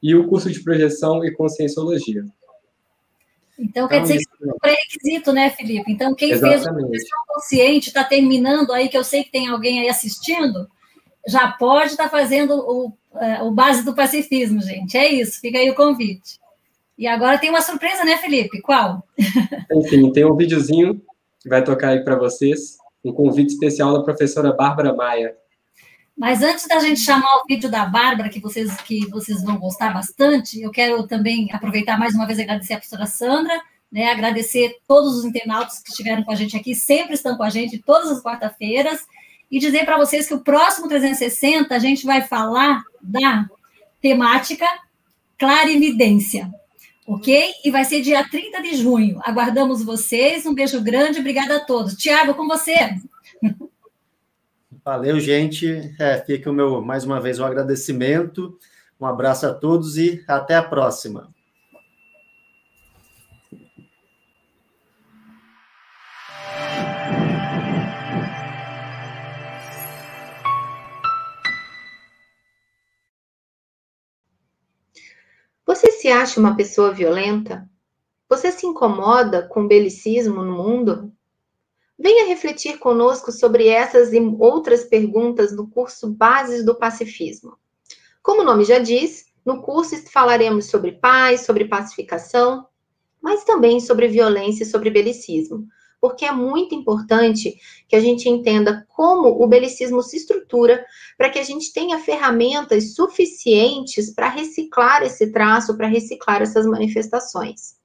[0.00, 2.24] e o curso de projeção e conscienciologia.
[3.58, 5.90] Então, quer dizer que é um pré-requisito, né, Felipe?
[5.90, 6.62] Então, quem Exatamente.
[6.62, 10.68] fez o projeção consciente, está terminando aí, que eu sei que tem alguém aí assistindo,
[11.26, 14.96] já pode estar tá fazendo o, é, o base do pacifismo, gente.
[14.96, 16.38] É isso, fica aí o convite.
[16.96, 18.60] E agora tem uma surpresa, né, Felipe?
[18.60, 19.02] Qual?
[19.72, 21.02] Enfim, tem um videozinho
[21.40, 22.78] que vai tocar aí para vocês
[23.08, 25.36] um convite especial da professora Bárbara Maia.
[26.16, 29.92] Mas antes da gente chamar o vídeo da Bárbara, que vocês, que vocês vão gostar
[29.92, 33.60] bastante, eu quero também aproveitar mais uma vez e agradecer a professora Sandra,
[33.92, 37.50] né, agradecer todos os internautas que estiveram com a gente aqui, sempre estão com a
[37.50, 39.06] gente todas as quarta-feiras,
[39.50, 43.48] e dizer para vocês que o próximo 360 a gente vai falar da
[44.00, 44.66] temática
[45.38, 46.50] clarividência
[47.06, 47.52] ok?
[47.64, 49.20] E vai ser dia 30 de junho.
[49.22, 50.44] Aguardamos vocês.
[50.44, 51.94] Um beijo grande, obrigada a todos.
[51.94, 52.74] Tiago, com você.
[54.84, 55.94] Valeu, gente.
[55.98, 58.58] É, fica o meu, mais uma vez, um agradecimento.
[59.00, 61.34] Um abraço a todos e até a próxima.
[76.06, 77.68] Se acha uma pessoa violenta?
[78.28, 81.12] Você se incomoda com belicismo no mundo?
[81.98, 87.58] Venha refletir conosco sobre essas e outras perguntas no curso Bases do Pacifismo.
[88.22, 92.68] Como o nome já diz, no curso falaremos sobre paz, sobre pacificação,
[93.20, 95.66] mas também sobre violência e sobre belicismo
[96.00, 97.56] porque é muito importante
[97.88, 100.84] que a gente entenda como o belicismo se estrutura
[101.16, 107.76] para que a gente tenha ferramentas suficientes para reciclar esse traço, para reciclar essas manifestações.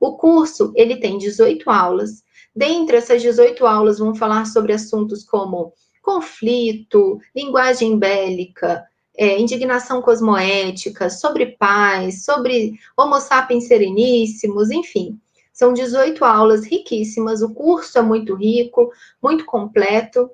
[0.00, 2.22] O curso, ele tem 18 aulas.
[2.54, 5.72] Dentre essas 18 aulas vão falar sobre assuntos como
[6.02, 8.84] conflito, linguagem bélica,
[9.16, 15.18] é, indignação cosmoética, sobre paz, sobre homo sapiens sereníssimos, enfim.
[15.54, 18.90] São 18 aulas riquíssimas, o curso é muito rico,
[19.22, 20.28] muito completo.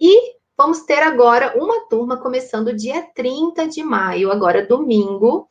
[0.00, 5.48] E vamos ter agora uma turma começando dia 30 de maio, agora domingo.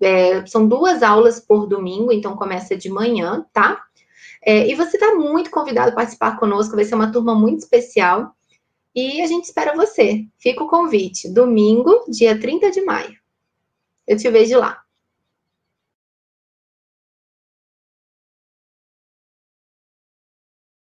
[0.00, 3.82] É, são duas aulas por domingo, então começa de manhã, tá?
[4.40, 8.32] É, e você está muito convidado a participar conosco, vai ser uma turma muito especial.
[8.94, 10.24] E a gente espera você.
[10.38, 11.28] Fica o convite.
[11.28, 13.18] Domingo, dia 30 de maio.
[14.06, 14.85] Eu te vejo lá.